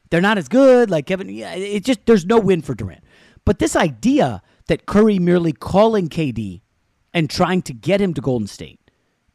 they're 0.09 0.21
not 0.21 0.37
as 0.37 0.47
good 0.47 0.89
like 0.89 1.05
Kevin 1.05 1.29
yeah, 1.29 1.53
it 1.53 1.83
just 1.83 2.05
there's 2.05 2.25
no 2.25 2.39
win 2.39 2.61
for 2.61 2.75
Durant. 2.75 3.03
But 3.45 3.59
this 3.59 3.75
idea 3.75 4.41
that 4.67 4.85
Curry 4.85 5.19
merely 5.19 5.53
calling 5.53 6.09
KD 6.09 6.61
and 7.13 7.29
trying 7.29 7.61
to 7.63 7.73
get 7.73 8.01
him 8.01 8.13
to 8.13 8.21
Golden 8.21 8.47
State 8.47 8.79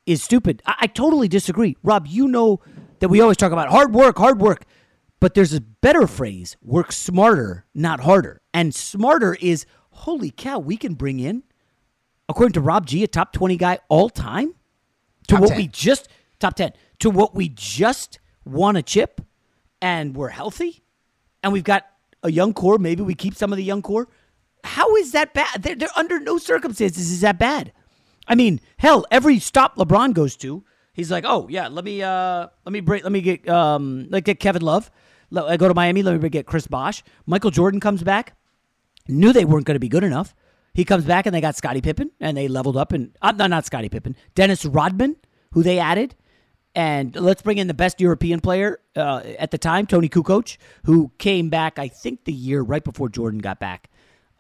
is 0.07 0.23
stupid. 0.23 0.63
I, 0.67 0.75
I 0.81 0.87
totally 0.87 1.29
disagree. 1.29 1.77
Rob, 1.83 2.07
you 2.07 2.29
know 2.29 2.61
that 3.01 3.09
we 3.09 3.21
always 3.21 3.37
talk 3.37 3.53
about 3.53 3.71
hard 3.71 3.95
work, 3.95 4.19
hard 4.19 4.41
work. 4.41 4.65
But 5.21 5.35
there's 5.35 5.55
a 5.55 5.61
better 5.61 6.07
phrase 6.07 6.57
work 6.63 6.93
smarter, 6.93 7.65
not 7.75 8.01
harder. 8.01 8.43
And 8.53 8.75
smarter 8.75 9.35
is 9.41 9.67
holy 9.91 10.31
cow, 10.31 10.59
we 10.59 10.77
can 10.77 10.95
bring 10.95 11.21
in, 11.21 11.45
according 12.29 12.55
to 12.55 12.61
Rob 12.61 12.87
G, 12.87 13.05
a 13.05 13.07
top 13.07 13.33
20 13.33 13.57
guy 13.57 13.79
all 13.89 14.09
time 14.09 14.55
to 15.29 15.35
Top 15.35 15.41
what 15.41 15.49
10. 15.51 15.57
we 15.57 15.67
just, 15.69 16.09
top 16.39 16.55
10, 16.55 16.73
to 17.01 17.11
what 17.11 17.35
we 17.35 17.49
just 17.49 18.19
won 18.45 18.77
a 18.77 18.83
chip 18.83 19.21
and 19.81 20.17
we're 20.17 20.29
healthy 20.29 20.83
and 21.43 21.53
we've 21.53 21.65
got 21.65 21.87
a 22.23 22.31
young 22.31 22.53
core. 22.53 22.79
Maybe 22.79 23.03
we 23.03 23.15
keep 23.15 23.35
some 23.35 23.53
of 23.53 23.57
the 23.57 23.65
young 23.65 23.83
core. 23.83 24.09
How 24.65 24.95
is 24.97 25.13
that 25.13 25.35
bad? 25.35 25.63
They're, 25.63 25.75
they're 25.75 25.89
under 25.97 26.21
no 26.21 26.39
circumstances 26.39 27.11
is 27.11 27.21
that 27.23 27.39
bad. 27.39 27.73
I 28.29 28.37
mean, 28.37 28.61
hell, 28.79 29.05
every 29.11 29.41
stop 29.41 29.77
LeBron 29.77 30.15
goes 30.15 30.37
to, 30.37 30.65
He's 30.93 31.11
like, 31.11 31.25
oh 31.27 31.47
yeah, 31.49 31.69
let 31.69 31.85
me 31.85 32.03
uh 32.03 32.49
let 32.65 32.73
me 32.73 32.81
break, 32.81 33.03
let 33.03 33.13
me 33.13 33.23
get 33.23 33.49
um 33.49 34.09
like 34.11 34.25
get 34.25 34.41
Kevin 34.41 34.63
Love. 34.63 34.91
Let, 35.31 35.47
I 35.47 35.57
go 35.57 35.69
to 35.69 35.75
Miami. 35.75 36.03
Let 36.03 36.21
me 36.21 36.29
get 36.29 36.47
Chris 36.47 36.67
Bosh. 36.67 37.03
Michael 37.25 37.51
Jordan 37.51 37.81
comes 37.81 38.03
back. 38.03 38.37
Knew 39.09 39.33
they 39.33 39.47
weren't 39.47 39.65
going 39.65 39.77
to 39.77 39.81
be 39.81 39.89
good 39.89 40.05
enough. 40.05 40.35
He 40.75 40.85
comes 40.85 41.05
back 41.05 41.27
and 41.27 41.35
they 41.35 41.41
got 41.41 41.57
Scottie 41.57 41.83
Pippen 41.83 42.11
and 42.21 42.37
they 42.37 42.49
leveled 42.49 42.77
up 42.77 42.93
and 42.93 43.17
uh, 43.21 43.33
not 43.33 43.51
not 43.51 43.67
Scottie 43.67 43.89
Pippen, 43.89 44.17
Dennis 44.35 44.65
Rodman, 44.65 45.17
who 45.53 45.63
they 45.63 45.79
added, 45.79 46.15
and 46.75 47.15
let's 47.15 47.43
bring 47.43 47.59
in 47.59 47.67
the 47.67 47.75
best 47.75 48.01
European 48.01 48.41
player 48.41 48.81
uh, 48.97 49.23
at 49.39 49.51
the 49.51 49.59
time, 49.59 49.87
Toni 49.87 50.09
Kukoc, 50.09 50.57
who 50.85 51.13
came 51.19 51.51
back 51.51 51.79
I 51.79 51.89
think 51.89 52.25
the 52.25 52.33
year 52.33 52.63
right 52.63 52.83
before 52.83 53.09
Jordan 53.09 53.41
got 53.41 53.61
back 53.61 53.91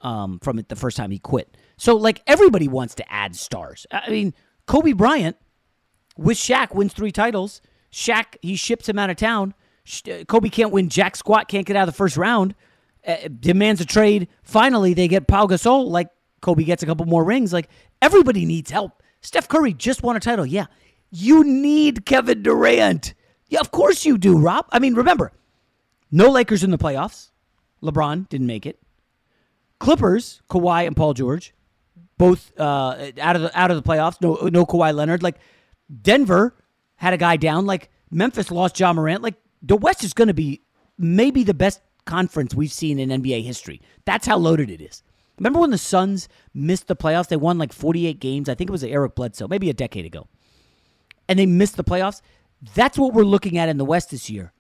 um, 0.01 0.39
from 0.41 0.59
it 0.59 0.69
the 0.69 0.77
first 0.77 0.97
time 0.97 1.11
he 1.11 1.19
quit. 1.19 1.57
So 1.77 1.97
like 1.97 2.23
everybody 2.27 2.69
wants 2.69 2.95
to 2.97 3.13
add 3.13 3.37
stars. 3.37 3.87
I 3.91 4.09
mean, 4.11 4.35
Kobe 4.67 4.93
Bryant 4.93 5.37
with 6.17 6.39
Shaq 6.39 6.75
wins 6.75 6.93
three 6.93 7.13
titles. 7.13 7.61
Shaq 7.93 8.37
he 8.41 8.57
ships 8.57 8.89
him 8.89 8.99
out 8.99 9.11
of 9.11 9.17
town. 9.17 9.55
uh, 10.09 10.25
Kobe 10.27 10.49
can't 10.49 10.73
win 10.73 10.89
jack 10.89 11.17
squat, 11.17 11.49
can't 11.49 11.67
get 11.67 11.77
out 11.77 11.87
of 11.89 11.95
the 11.95 11.99
first 11.99 12.17
round. 12.17 12.55
Uh, 13.07 13.17
demands 13.41 13.81
a 13.81 13.85
trade. 13.85 14.29
Finally, 14.45 14.95
they 14.95 15.09
get 15.09 15.27
Paul 15.27 15.49
Gasol. 15.49 15.89
Like 15.89 16.09
Kobe 16.43 16.65
gets 16.65 16.83
a 16.83 16.87
couple 16.87 17.07
more 17.07 17.25
rings. 17.25 17.53
Like 17.53 17.71
everybody 18.03 18.45
needs 18.45 18.71
help. 18.71 19.03
Steph 19.23 19.49
Curry 19.49 19.73
just 19.73 20.03
won 20.03 20.17
a 20.17 20.21
title. 20.21 20.45
Yeah, 20.45 20.67
you 21.11 21.43
need 21.45 22.05
Kevin 22.05 22.43
Durant. 22.43 23.15
Yeah, 23.49 23.61
of 23.61 23.71
course 23.71 24.05
you 24.05 24.19
do, 24.19 24.39
Rob. 24.39 24.67
I 24.71 24.79
mean, 24.79 24.95
remember, 24.95 25.33
no 26.11 26.29
Lakers 26.29 26.63
in 26.63 26.71
the 26.71 26.79
playoffs. 26.79 27.31
LeBron 27.83 28.29
didn't 28.29 28.47
make 28.47 28.67
it. 28.67 28.79
Clippers, 29.79 30.43
Kawhi 30.49 30.87
and 30.87 30.97
Paul 30.97 31.15
George, 31.15 31.55
both 32.19 32.53
uh, 32.59 33.11
out 33.21 33.37
of 33.37 33.43
the 33.43 33.59
out 33.59 33.71
of 33.71 33.83
the 33.83 33.89
playoffs. 33.89 34.21
No, 34.21 34.35
no 34.49 34.67
Kawhi 34.67 34.95
Leonard. 34.95 35.23
Like 35.23 35.37
Denver 36.03 36.55
had 36.97 37.15
a 37.15 37.17
guy 37.17 37.37
down. 37.37 37.67
Like 37.67 37.91
Memphis 38.11 38.51
lost 38.51 38.79
Ja 38.79 38.93
Morant. 38.93 39.23
Like 39.23 39.35
the 39.63 39.77
West 39.77 40.05
is 40.05 40.13
going 40.13 40.29
to 40.29 40.35
be 40.35 40.63
maybe 40.99 41.43
the 41.43 41.55
best 41.55 41.81
conference 42.05 42.55
we've 42.55 42.73
seen 42.73 42.99
in 42.99 43.09
NBA 43.09 43.45
history. 43.45 43.81
That's 44.05 44.27
how 44.27 44.37
loaded 44.37 44.71
it 44.71 44.81
is. 44.81 45.03
Remember 45.39 45.61
when 45.61 45.71
the 45.71 45.79
Suns 45.79 46.29
missed 46.55 46.87
the 46.87 46.97
playoffs? 46.97 47.29
They 47.29 47.37
won 47.37 47.59
like 47.59 47.73
48 47.73 48.21
games. 48.21 48.49
I 48.49 48.55
think 48.55 48.69
it 48.71 48.73
was 48.73 48.85
Eric 48.85 49.15
Bledsoe, 49.15 49.49
maybe 49.49 49.71
a 49.71 49.75
decade 49.75 50.05
ago. 50.05 50.29
And 51.29 51.39
they 51.39 51.47
missed 51.47 51.77
the 51.77 51.85
playoffs. 51.85 52.21
That's 52.75 52.99
what 52.99 53.15
we're 53.15 53.25
looking 53.25 53.59
at 53.59 53.69
in 53.69 53.77
the 53.79 53.85
West 53.85 54.11
this 54.11 54.31
year. 54.31 54.53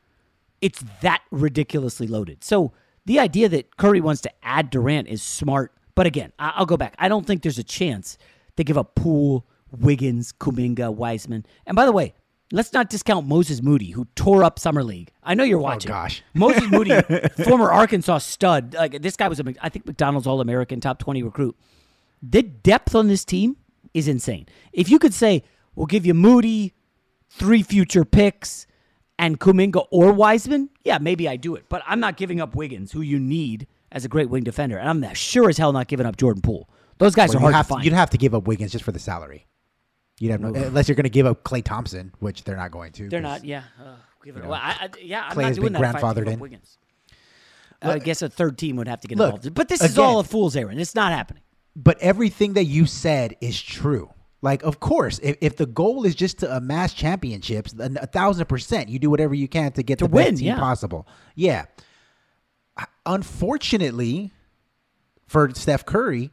It's 0.61 0.83
that 1.03 1.23
ridiculously 1.31 2.07
loaded. 2.07 2.43
So 2.43 2.73
the 3.05 3.19
idea 3.19 3.49
that 3.51 3.77
Curry 3.77 4.01
wants 4.01 4.21
to 4.23 4.31
add 4.43 4.71
Durant 4.71 5.09
is 5.09 5.23
smart. 5.23 5.73
But 5.95 6.07
again, 6.07 6.33
I- 6.39 6.59
will 6.59 6.67
go 6.67 6.77
back. 6.77 6.95
I 6.99 7.09
don't 7.09 7.27
think 7.27 7.43
there's 7.43 7.59
a 7.59 7.65
chance 7.65 8.17
they 8.57 8.65
give 8.65 8.79
up 8.79 8.95
Poole, 8.95 9.47
Wiggins, 9.71 10.33
Kuminga, 10.33 10.95
Wiseman. 10.95 11.45
And 11.67 11.77
by 11.77 11.85
the 11.85 11.93
way, 11.93 12.15
let's 12.53 12.73
not 12.73 12.89
discount 12.89 13.27
Moses 13.27 13.61
Moody, 13.63 13.91
who 13.91 14.07
tore 14.15 14.45
up 14.45 14.59
summer 14.59 14.85
league. 14.85 15.11
I 15.25 15.35
know 15.35 15.43
you're 15.43 15.59
oh, 15.59 15.63
watching. 15.63 15.91
Oh 15.91 15.95
gosh, 15.95 16.23
Moses 16.35 16.71
Moody, 16.71 17.01
former 17.45 17.73
Arkansas 17.73 18.19
stud. 18.19 18.75
Like 18.75 19.03
this 19.03 19.17
guy 19.17 19.27
was 19.27 19.41
a, 19.41 19.55
I 19.61 19.69
think 19.69 19.87
McDonald's 19.87 20.27
All 20.29 20.41
American, 20.41 20.81
top 20.81 21.01
twenty 21.01 21.23
recruit. 21.23 21.57
The 22.23 22.43
depth 22.43 22.95
on 22.95 23.09
this 23.09 23.25
team 23.25 23.57
is 23.95 24.07
insane. 24.07 24.47
If 24.73 24.89
you 24.89 25.01
could 25.01 25.13
say, 25.15 25.43
we'll 25.75 25.87
give 25.87 26.07
you 26.07 26.15
Moody, 26.15 26.75
three 27.31 27.65
future 27.65 28.05
picks, 28.05 28.67
and 29.19 29.41
Kuminga 29.41 29.87
or 29.91 30.13
Wiseman, 30.13 30.71
yeah, 30.85 30.99
maybe 30.99 31.29
I 31.29 31.37
do 31.37 31.57
it. 31.57 31.65
But 31.69 31.83
I'm 31.87 31.99
not 31.99 32.17
giving 32.17 32.41
up 32.41 32.55
Wiggins, 32.55 32.93
who 32.93 33.01
you 33.01 33.19
need 33.19 33.67
as 33.91 34.05
a 34.05 34.09
great 34.09 34.31
wing 34.31 34.45
defender, 34.45 34.79
and 34.79 34.89
I'm 34.89 35.15
sure 35.15 35.49
as 35.49 35.59
hell 35.59 35.73
not 35.73 35.89
giving 35.89 36.07
up 36.07 36.17
Jordan 36.17 36.43
Poole. 36.43 36.69
Those 36.99 37.15
guys 37.15 37.35
Well, 37.35 37.47
are 37.47 37.53
hard 37.53 37.65
to 37.65 37.69
find. 37.69 37.85
You'd 37.85 37.95
have 37.95 38.11
to 38.11 38.19
give 38.19 38.35
up 38.35 38.47
Wiggins 38.47 38.73
just 38.73 38.85
for 38.85 38.93
the 38.93 38.99
salary. 38.99 39.47
You'd 40.19 40.31
have 40.31 40.41
no, 40.41 40.49
unless 40.49 40.89
you're 40.89 40.95
going 40.97 41.05
to 41.05 41.11
give 41.11 41.27
up 41.27 41.43
Klay 41.43 41.65
Thompson, 41.65 42.13
which 42.21 42.45
they're 42.45 42.57
not 42.57 42.71
going 42.71 42.93
to. 42.93 43.09
They're 43.09 43.21
not. 43.21 43.45
Yeah. 43.45 43.63
Uh, 43.81 43.97
give 44.25 44.37
it 44.37 44.41
you 44.41 44.49
away. 44.49 44.59
I, 44.63 44.71
I, 44.71 44.89
yeah, 45.01 45.25
I'm 45.27 45.33
Clay 45.33 45.45
not 45.45 45.55
doing 45.55 45.73
that. 45.73 45.83
if 45.83 45.97
I 45.97 46.01
grandfathered 46.01 46.29
in. 46.29 46.39
Wiggins. 46.39 46.79
I 47.81 47.99
guess 47.99 48.23
a 48.23 48.29
third 48.29 48.59
team 48.59 48.77
would 48.77 48.87
have 48.87 49.01
to 49.01 49.09
get 49.09 49.19
Look, 49.19 49.35
involved. 49.35 49.55
But 49.55 49.69
this 49.69 49.83
is 49.83 49.99
all 49.99 50.21
a 50.21 50.25
fool's 50.25 50.55
errand. 50.55 50.81
It's 50.81 50.95
not 50.95 51.13
happening. 51.13 51.43
But 51.75 51.99
everything 52.01 52.53
that 52.53 52.65
you 52.65 52.87
said 52.87 53.37
is 53.41 53.61
true. 53.61 54.11
Like, 54.41 54.63
of 54.63 54.79
course, 54.81 55.19
if, 55.23 55.37
if 55.41 55.57
the 55.57 55.67
goal 55.67 56.05
is 56.05 56.15
just 56.15 56.39
to 56.41 56.57
amass 56.57 56.93
championships, 56.95 57.73
then 57.73 57.99
a 58.01 58.07
thousand 58.07 58.47
percent, 58.47 58.89
you 58.89 58.99
do 58.99 59.11
whatever 59.11 59.35
you 59.35 59.49
can 59.49 59.73
to 59.73 59.83
get 59.83 59.99
To 59.99 60.07
the 60.07 60.11
win, 60.11 60.31
best 60.31 60.39
team 60.39 60.49
yeah. 60.49 60.59
possible. 60.59 61.07
Yeah. 61.35 61.65
Unfortunately, 63.07 64.33
for 65.27 65.51
Steph 65.55 65.85
Curry, 65.87 66.31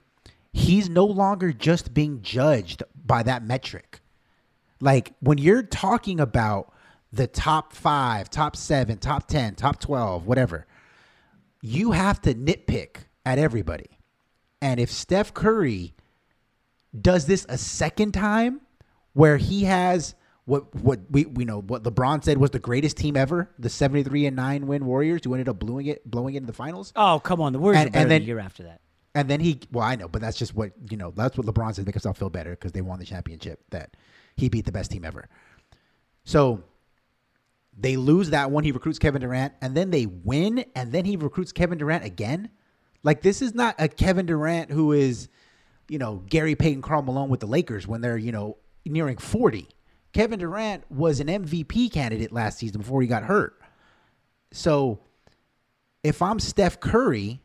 he's 0.53 0.89
no 0.89 1.05
longer 1.05 1.53
just 1.53 1.93
being 1.93 2.21
judged 2.21 2.83
by 3.09 3.23
that 3.23 3.43
metric. 3.43 3.99
Like 4.79 5.13
when 5.19 5.37
you're 5.39 5.63
talking 5.63 6.21
about 6.21 6.71
the 7.11 7.27
top 7.27 7.73
five, 7.73 8.29
top 8.29 8.55
seven, 8.55 8.99
top 8.99 9.27
10, 9.27 9.55
top 9.55 9.81
12, 9.81 10.25
whatever, 10.27 10.67
you 11.61 11.91
have 11.91 12.21
to 12.21 12.33
nitpick 12.35 12.97
at 13.25 13.39
everybody. 13.39 13.87
And 14.61 14.79
if 14.79 14.91
Steph 14.91 15.33
Curry 15.33 15.95
does 16.99 17.25
this 17.25 17.45
a 17.49 17.57
second 17.57 18.13
time 18.13 18.61
where 19.13 19.37
he 19.37 19.63
has 19.65 20.15
what 20.45 20.73
what 20.75 20.99
we 21.11 21.25
we 21.25 21.45
know 21.45 21.61
what 21.61 21.83
LeBron 21.83 22.23
said 22.23 22.37
was 22.37 22.49
the 22.51 22.59
greatest 22.59 22.97
team 22.97 23.15
ever, 23.17 23.49
the 23.59 23.69
73 23.69 24.27
and 24.27 24.35
9 24.35 24.67
win 24.67 24.85
Warriors 24.85 25.21
who 25.23 25.33
ended 25.33 25.49
up 25.49 25.59
blowing 25.59 25.85
it 25.87 26.09
blowing 26.09 26.35
it 26.35 26.39
in 26.39 26.45
the 26.45 26.53
finals. 26.53 26.91
Oh, 26.95 27.19
come 27.23 27.41
on. 27.41 27.53
The 27.53 27.59
Warriors 27.59 27.85
And- 27.85 27.95
and 27.95 28.11
the 28.11 28.21
year 28.21 28.39
after 28.39 28.63
that. 28.63 28.81
And 29.15 29.29
then 29.29 29.39
he, 29.39 29.59
well, 29.71 29.83
I 29.83 29.95
know, 29.95 30.07
but 30.07 30.21
that's 30.21 30.37
just 30.37 30.55
what 30.55 30.71
you 30.89 30.97
know. 30.97 31.11
That's 31.11 31.37
what 31.37 31.47
LeBron 31.47 31.73
to 31.75 31.83
make 31.83 31.95
himself 31.95 32.17
feel 32.17 32.29
better 32.29 32.51
because 32.51 32.71
they 32.71 32.81
won 32.81 32.99
the 32.99 33.05
championship. 33.05 33.59
That 33.71 33.97
he 34.35 34.49
beat 34.49 34.65
the 34.65 34.71
best 34.71 34.91
team 34.91 35.03
ever. 35.03 35.27
So 36.25 36.63
they 37.77 37.97
lose 37.97 38.29
that 38.29 38.51
one. 38.51 38.63
He 38.63 38.71
recruits 38.71 38.99
Kevin 38.99 39.21
Durant, 39.21 39.53
and 39.61 39.75
then 39.75 39.89
they 39.89 40.05
win, 40.05 40.65
and 40.75 40.91
then 40.91 41.05
he 41.05 41.15
recruits 41.15 41.51
Kevin 41.51 41.77
Durant 41.77 42.03
again. 42.03 42.49
Like 43.01 43.21
this 43.21 43.41
is 43.41 43.55
not 43.55 43.75
a 43.79 43.87
Kevin 43.87 44.25
Durant 44.25 44.71
who 44.71 44.91
is, 44.91 45.29
you 45.87 45.97
know, 45.97 46.23
Gary 46.29 46.55
Payton, 46.55 46.81
Karl 46.81 47.01
Malone 47.01 47.29
with 47.29 47.39
the 47.39 47.47
Lakers 47.47 47.87
when 47.87 48.01
they're 48.01 48.17
you 48.17 48.31
know 48.31 48.57
nearing 48.85 49.17
forty. 49.17 49.67
Kevin 50.13 50.39
Durant 50.39 50.89
was 50.91 51.19
an 51.19 51.27
MVP 51.27 51.91
candidate 51.91 52.31
last 52.31 52.57
season 52.57 52.81
before 52.81 53.01
he 53.01 53.07
got 53.07 53.23
hurt. 53.23 53.59
So 54.51 54.99
if 56.03 56.21
I'm 56.21 56.39
Steph 56.39 56.79
Curry, 56.79 57.41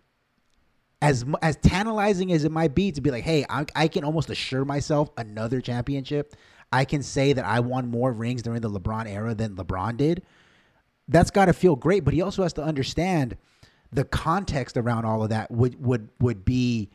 as 1.04 1.22
as 1.42 1.56
tantalizing 1.56 2.32
as 2.32 2.44
it 2.44 2.50
might 2.50 2.74
be 2.74 2.90
to 2.90 3.00
be 3.02 3.10
like, 3.10 3.24
hey, 3.24 3.44
I, 3.50 3.66
I 3.76 3.88
can 3.88 4.04
almost 4.04 4.30
assure 4.30 4.64
myself 4.64 5.10
another 5.18 5.60
championship. 5.60 6.34
I 6.72 6.86
can 6.86 7.02
say 7.02 7.34
that 7.34 7.44
I 7.44 7.60
won 7.60 7.88
more 7.88 8.10
rings 8.10 8.42
during 8.42 8.62
the 8.62 8.70
LeBron 8.70 9.06
era 9.06 9.34
than 9.34 9.54
LeBron 9.54 9.98
did. 9.98 10.22
That's 11.06 11.30
got 11.30 11.44
to 11.44 11.52
feel 11.52 11.76
great, 11.76 12.04
but 12.04 12.14
he 12.14 12.22
also 12.22 12.42
has 12.42 12.54
to 12.54 12.62
understand 12.62 13.36
the 13.92 14.04
context 14.04 14.78
around 14.78 15.04
all 15.04 15.22
of 15.22 15.28
that 15.28 15.50
would 15.50 15.84
would 15.84 16.08
would 16.20 16.42
be 16.42 16.88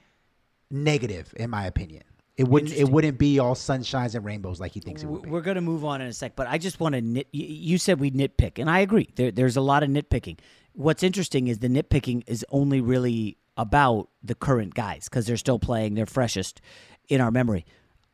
negative, 0.72 1.32
in 1.38 1.52
my 1.52 1.68
opinion. 1.68 2.04
It 2.36 2.48
wouldn't 2.48 2.74
it 2.74 2.90
wouldn't 2.90 3.20
be 3.20 3.38
all 3.38 3.54
sunshines 3.54 4.16
and 4.16 4.26
rainbows 4.26 4.60
like 4.60 4.72
he 4.72 4.80
thinks 4.80 5.04
it 5.04 5.06
would 5.06 5.22
be. 5.22 5.30
We're 5.30 5.42
going 5.42 5.56
to 5.56 5.62
move 5.62 5.86
on 5.86 6.02
in 6.02 6.08
a 6.08 6.14
sec, 6.14 6.36
but 6.36 6.48
I 6.48 6.58
just 6.58 6.80
want 6.80 6.96
to 6.96 7.02
nit. 7.02 7.28
You 7.32 7.78
said 7.78 8.00
we 8.00 8.10
nitpick, 8.10 8.58
and 8.58 8.72
I 8.72 8.80
agree. 8.80 9.10
There, 9.16 9.30
there's 9.30 9.56
a 9.56 9.62
lot 9.62 9.84
of 9.84 9.90
nitpicking. 9.90 10.40
What's 10.74 11.04
interesting 11.04 11.48
is 11.48 11.60
the 11.60 11.68
nitpicking 11.68 12.24
is 12.26 12.44
only 12.50 12.82
really 12.82 13.38
about 13.60 14.08
the 14.24 14.34
current 14.34 14.74
guys 14.74 15.10
because 15.10 15.28
they're 15.28 15.38
still 15.38 15.60
playing, 15.60 15.94
they're 15.94 16.06
freshest 16.06 16.62
in 17.10 17.20
our 17.20 17.30
memory. 17.30 17.66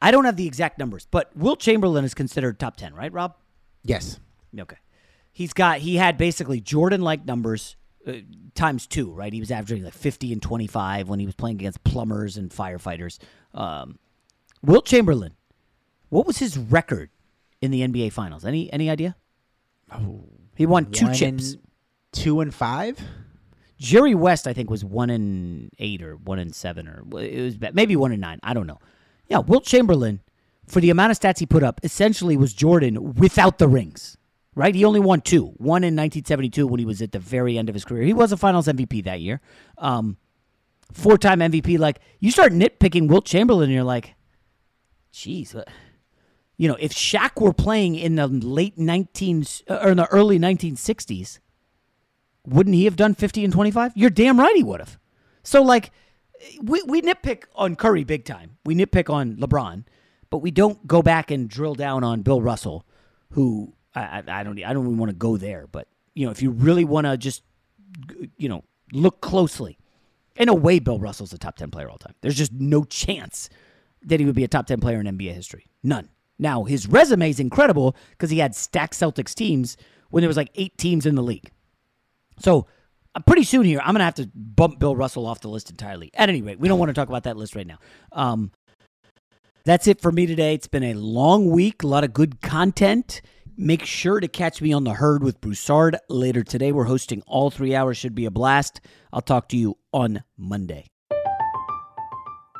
I 0.02 0.10
don't 0.12 0.26
have 0.26 0.36
the 0.38 0.48
exact 0.48 0.80
numbers, 0.80 1.08
but 1.10 1.30
Wilt 1.38 1.60
Chamberlain 1.60 2.04
is 2.04 2.14
considered 2.16 2.60
top 2.60 2.76
ten, 2.78 2.94
right, 2.96 3.14
Rob? 3.14 3.36
Yes. 3.84 4.20
Okay. 4.58 4.78
He's 5.32 5.54
got 5.54 5.78
he 5.80 5.98
had 5.98 6.18
basically 6.18 6.60
Jordan 6.62 7.02
like 7.02 7.26
numbers 7.26 7.76
uh, 8.08 8.14
times 8.56 8.88
two, 8.88 9.12
right? 9.12 9.32
He 9.32 9.40
was 9.40 9.52
averaging 9.52 9.84
like 9.84 9.94
50 9.94 10.34
and 10.34 10.42
25 10.42 11.10
when 11.10 11.20
he 11.20 11.26
was 11.26 11.36
playing 11.36 11.58
against 11.58 11.84
plumbers 11.84 12.38
and 12.38 12.50
firefighters. 12.50 13.20
Um, 13.54 14.00
Wilt 14.64 14.86
Chamberlain, 14.86 15.34
what 16.10 16.26
was 16.26 16.38
his 16.40 16.58
record 16.58 17.10
in 17.62 17.72
the 17.72 17.82
NBA 17.82 18.12
Finals? 18.14 18.46
Any 18.46 18.72
any 18.74 18.90
idea? 18.90 19.16
Oh, 19.92 20.24
he 20.56 20.66
won 20.66 20.92
two 20.92 21.14
chips. 21.14 21.58
two 22.12 22.42
and 22.42 22.54
five. 22.54 22.98
Jerry 23.78 24.16
West, 24.16 24.48
I 24.48 24.54
think, 24.54 24.70
was 24.70 24.86
one 24.86 25.10
in 25.10 25.70
eight 25.80 26.02
or 26.02 26.16
one 26.16 26.40
in 26.40 26.54
seven 26.54 26.88
or 26.88 27.04
it 27.22 27.42
was 27.42 27.74
maybe 27.74 27.96
one 27.96 28.12
in 28.12 28.20
nine. 28.20 28.40
I 28.44 28.54
don't 28.54 28.68
know. 28.68 28.80
Yeah, 29.28 29.40
Wilt 29.40 29.66
Chamberlain, 29.66 30.22
for 30.66 30.80
the 30.80 30.90
amount 30.90 31.12
of 31.12 31.20
stats 31.20 31.40
he 31.40 31.46
put 31.46 31.64
up, 31.64 31.82
essentially 31.84 32.38
was 32.38 32.54
Jordan 32.54 33.16
without 33.16 33.58
the 33.58 33.68
rings. 33.68 34.18
Right? 34.58 34.74
He 34.74 34.86
only 34.86 35.02
won 35.02 35.20
two. 35.20 35.48
One 35.58 35.84
in 35.84 35.98
1972 35.98 36.66
when 36.66 36.80
he 36.80 36.86
was 36.86 37.02
at 37.02 37.12
the 37.12 37.20
very 37.20 37.58
end 37.58 37.68
of 37.68 37.76
his 37.76 37.84
career. 37.84 38.04
He 38.04 38.14
was 38.14 38.32
a 38.32 38.38
Finals 38.38 38.68
MVP 38.68 39.04
that 39.04 39.20
year. 39.20 39.42
Um, 39.78 40.16
four-time 40.94 41.40
MVP. 41.40 41.78
Like 41.78 42.00
you 42.20 42.32
start 42.32 42.54
nitpicking 42.54 43.10
Wilt 43.10 43.26
Chamberlain, 43.26 43.66
and 43.66 43.74
you're 43.74 43.84
like, 43.84 44.16
geez, 45.12 45.54
what? 45.54 45.68
you 46.58 46.68
know, 46.68 46.78
if 46.80 46.94
Shaq 46.94 47.42
were 47.42 47.54
playing 47.54 47.96
in 47.96 48.16
the 48.16 48.28
late 48.28 48.78
19s 48.78 49.64
or 49.70 49.90
in 49.90 49.98
the 49.98 50.08
early 50.08 50.40
1960s, 50.40 51.40
wouldn't 52.48 52.76
he 52.76 52.86
have 52.86 52.96
done 52.96 53.16
50 53.16 53.44
and 53.44 53.54
25? 53.54 53.94
You're 53.96 54.10
damn 54.10 54.40
right 54.40 54.56
he 54.56 54.64
would 54.64 54.80
have. 54.80 55.00
So, 55.44 55.62
like, 55.62 55.92
we, 56.62 56.82
we 56.84 57.02
nitpick 57.02 57.44
on 57.56 57.76
Curry 57.76 58.04
big 58.04 58.26
time. 58.26 58.58
We 58.66 58.76
nitpick 58.76 59.12
on 59.14 59.36
LeBron, 59.38 59.86
but 60.30 60.40
we 60.40 60.52
don't 60.52 60.86
go 60.88 61.02
back 61.02 61.32
and 61.32 61.50
drill 61.50 61.76
down 61.76 62.04
on 62.04 62.22
Bill 62.22 62.42
Russell 62.42 62.86
who 63.36 63.74
I, 63.94 64.24
I, 64.28 64.44
don't 64.44 64.62
I 64.64 64.74
don't 64.74 64.86
even 64.86 64.98
want 64.98 65.10
to 65.10 65.16
go 65.16 65.38
there, 65.38 65.68
but 65.68 65.88
you 66.14 66.26
know, 66.26 66.32
if 66.32 66.42
you 66.42 66.52
really 66.52 66.86
want 66.86 67.06
to 67.06 67.18
just 67.18 67.44
you 68.38 68.50
know 68.50 68.64
look 68.94 69.22
closely, 69.22 69.78
in 70.38 70.50
a 70.50 70.54
way, 70.54 70.80
Bill 70.80 71.00
Russell's 71.00 71.34
a 71.34 71.38
top 71.38 71.58
ten 71.58 71.70
player 71.70 71.90
all 71.90 71.98
time. 71.98 72.16
There's 72.22 72.38
just 72.38 72.54
no 72.54 72.84
chance 72.84 73.50
that 74.04 74.20
he 74.20 74.26
would 74.26 74.36
be 74.36 74.44
a 74.44 74.48
top 74.48 74.68
ten 74.68 74.80
player 74.80 75.00
in 75.00 75.06
NBA 75.06 75.34
history. 75.34 75.68
None. 75.84 76.10
Now 76.40 76.64
his 76.64 76.88
resume 76.88 77.30
is 77.30 77.40
incredible 77.40 77.96
because 78.12 78.30
he 78.30 78.40
had 78.40 78.56
stacked 78.56 78.94
Celtics 78.94 79.34
teams 79.34 79.78
when 80.10 80.22
there 80.22 80.30
was 80.30 80.38
like 80.38 80.52
eight 80.56 80.78
teams 80.78 81.06
in 81.06 81.16
the 81.16 81.24
league. 81.24 81.52
So 82.40 82.68
uh, 83.14 83.20
pretty 83.22 83.44
soon 83.44 83.64
here, 83.64 83.80
I'm 83.80 83.94
gonna 83.94 84.04
have 84.04 84.16
to 84.16 84.30
bump 84.34 84.80
Bill 84.80 84.96
Russell 84.96 85.26
off 85.26 85.42
the 85.42 85.50
list 85.50 85.70
entirely. 85.70 86.12
At 86.14 86.30
any 86.30 86.42
rate, 86.42 86.60
we 86.60 86.68
don't 86.68 86.80
want 86.80 86.90
to 86.90 86.94
talk 86.94 87.10
about 87.10 87.24
that 87.24 87.38
list 87.38 87.56
right 87.56 87.68
now. 87.68 87.80
Um, 88.12 88.52
that's 89.64 89.88
it 89.88 90.02
for 90.02 90.12
me 90.12 90.26
today. 90.26 90.54
It's 90.54 90.68
been 90.68 90.84
a 90.84 90.94
long 90.94 91.50
week, 91.50 91.84
a 91.84 91.88
lot 91.88 92.04
of 92.04 92.14
good 92.14 92.42
content. 92.42 93.22
Make 93.58 93.86
sure 93.86 94.20
to 94.20 94.28
catch 94.28 94.62
me 94.62 94.74
on 94.74 94.84
the 94.84 94.94
herd 94.94 95.24
with 95.24 95.40
Broussard 95.40 95.98
later 96.10 96.44
today. 96.44 96.72
We're 96.72 96.84
hosting 96.84 97.24
all 97.26 97.50
three 97.50 97.74
hours, 97.74 97.98
should 97.98 98.14
be 98.14 98.26
a 98.26 98.32
blast. 98.32 98.82
I'll 99.14 99.22
talk 99.22 99.48
to 99.50 99.58
you 99.58 99.78
on 99.94 100.24
Monday. 100.38 100.88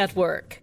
Network. 0.00 0.62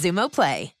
Xumo 0.01 0.29
Play. 0.31 0.80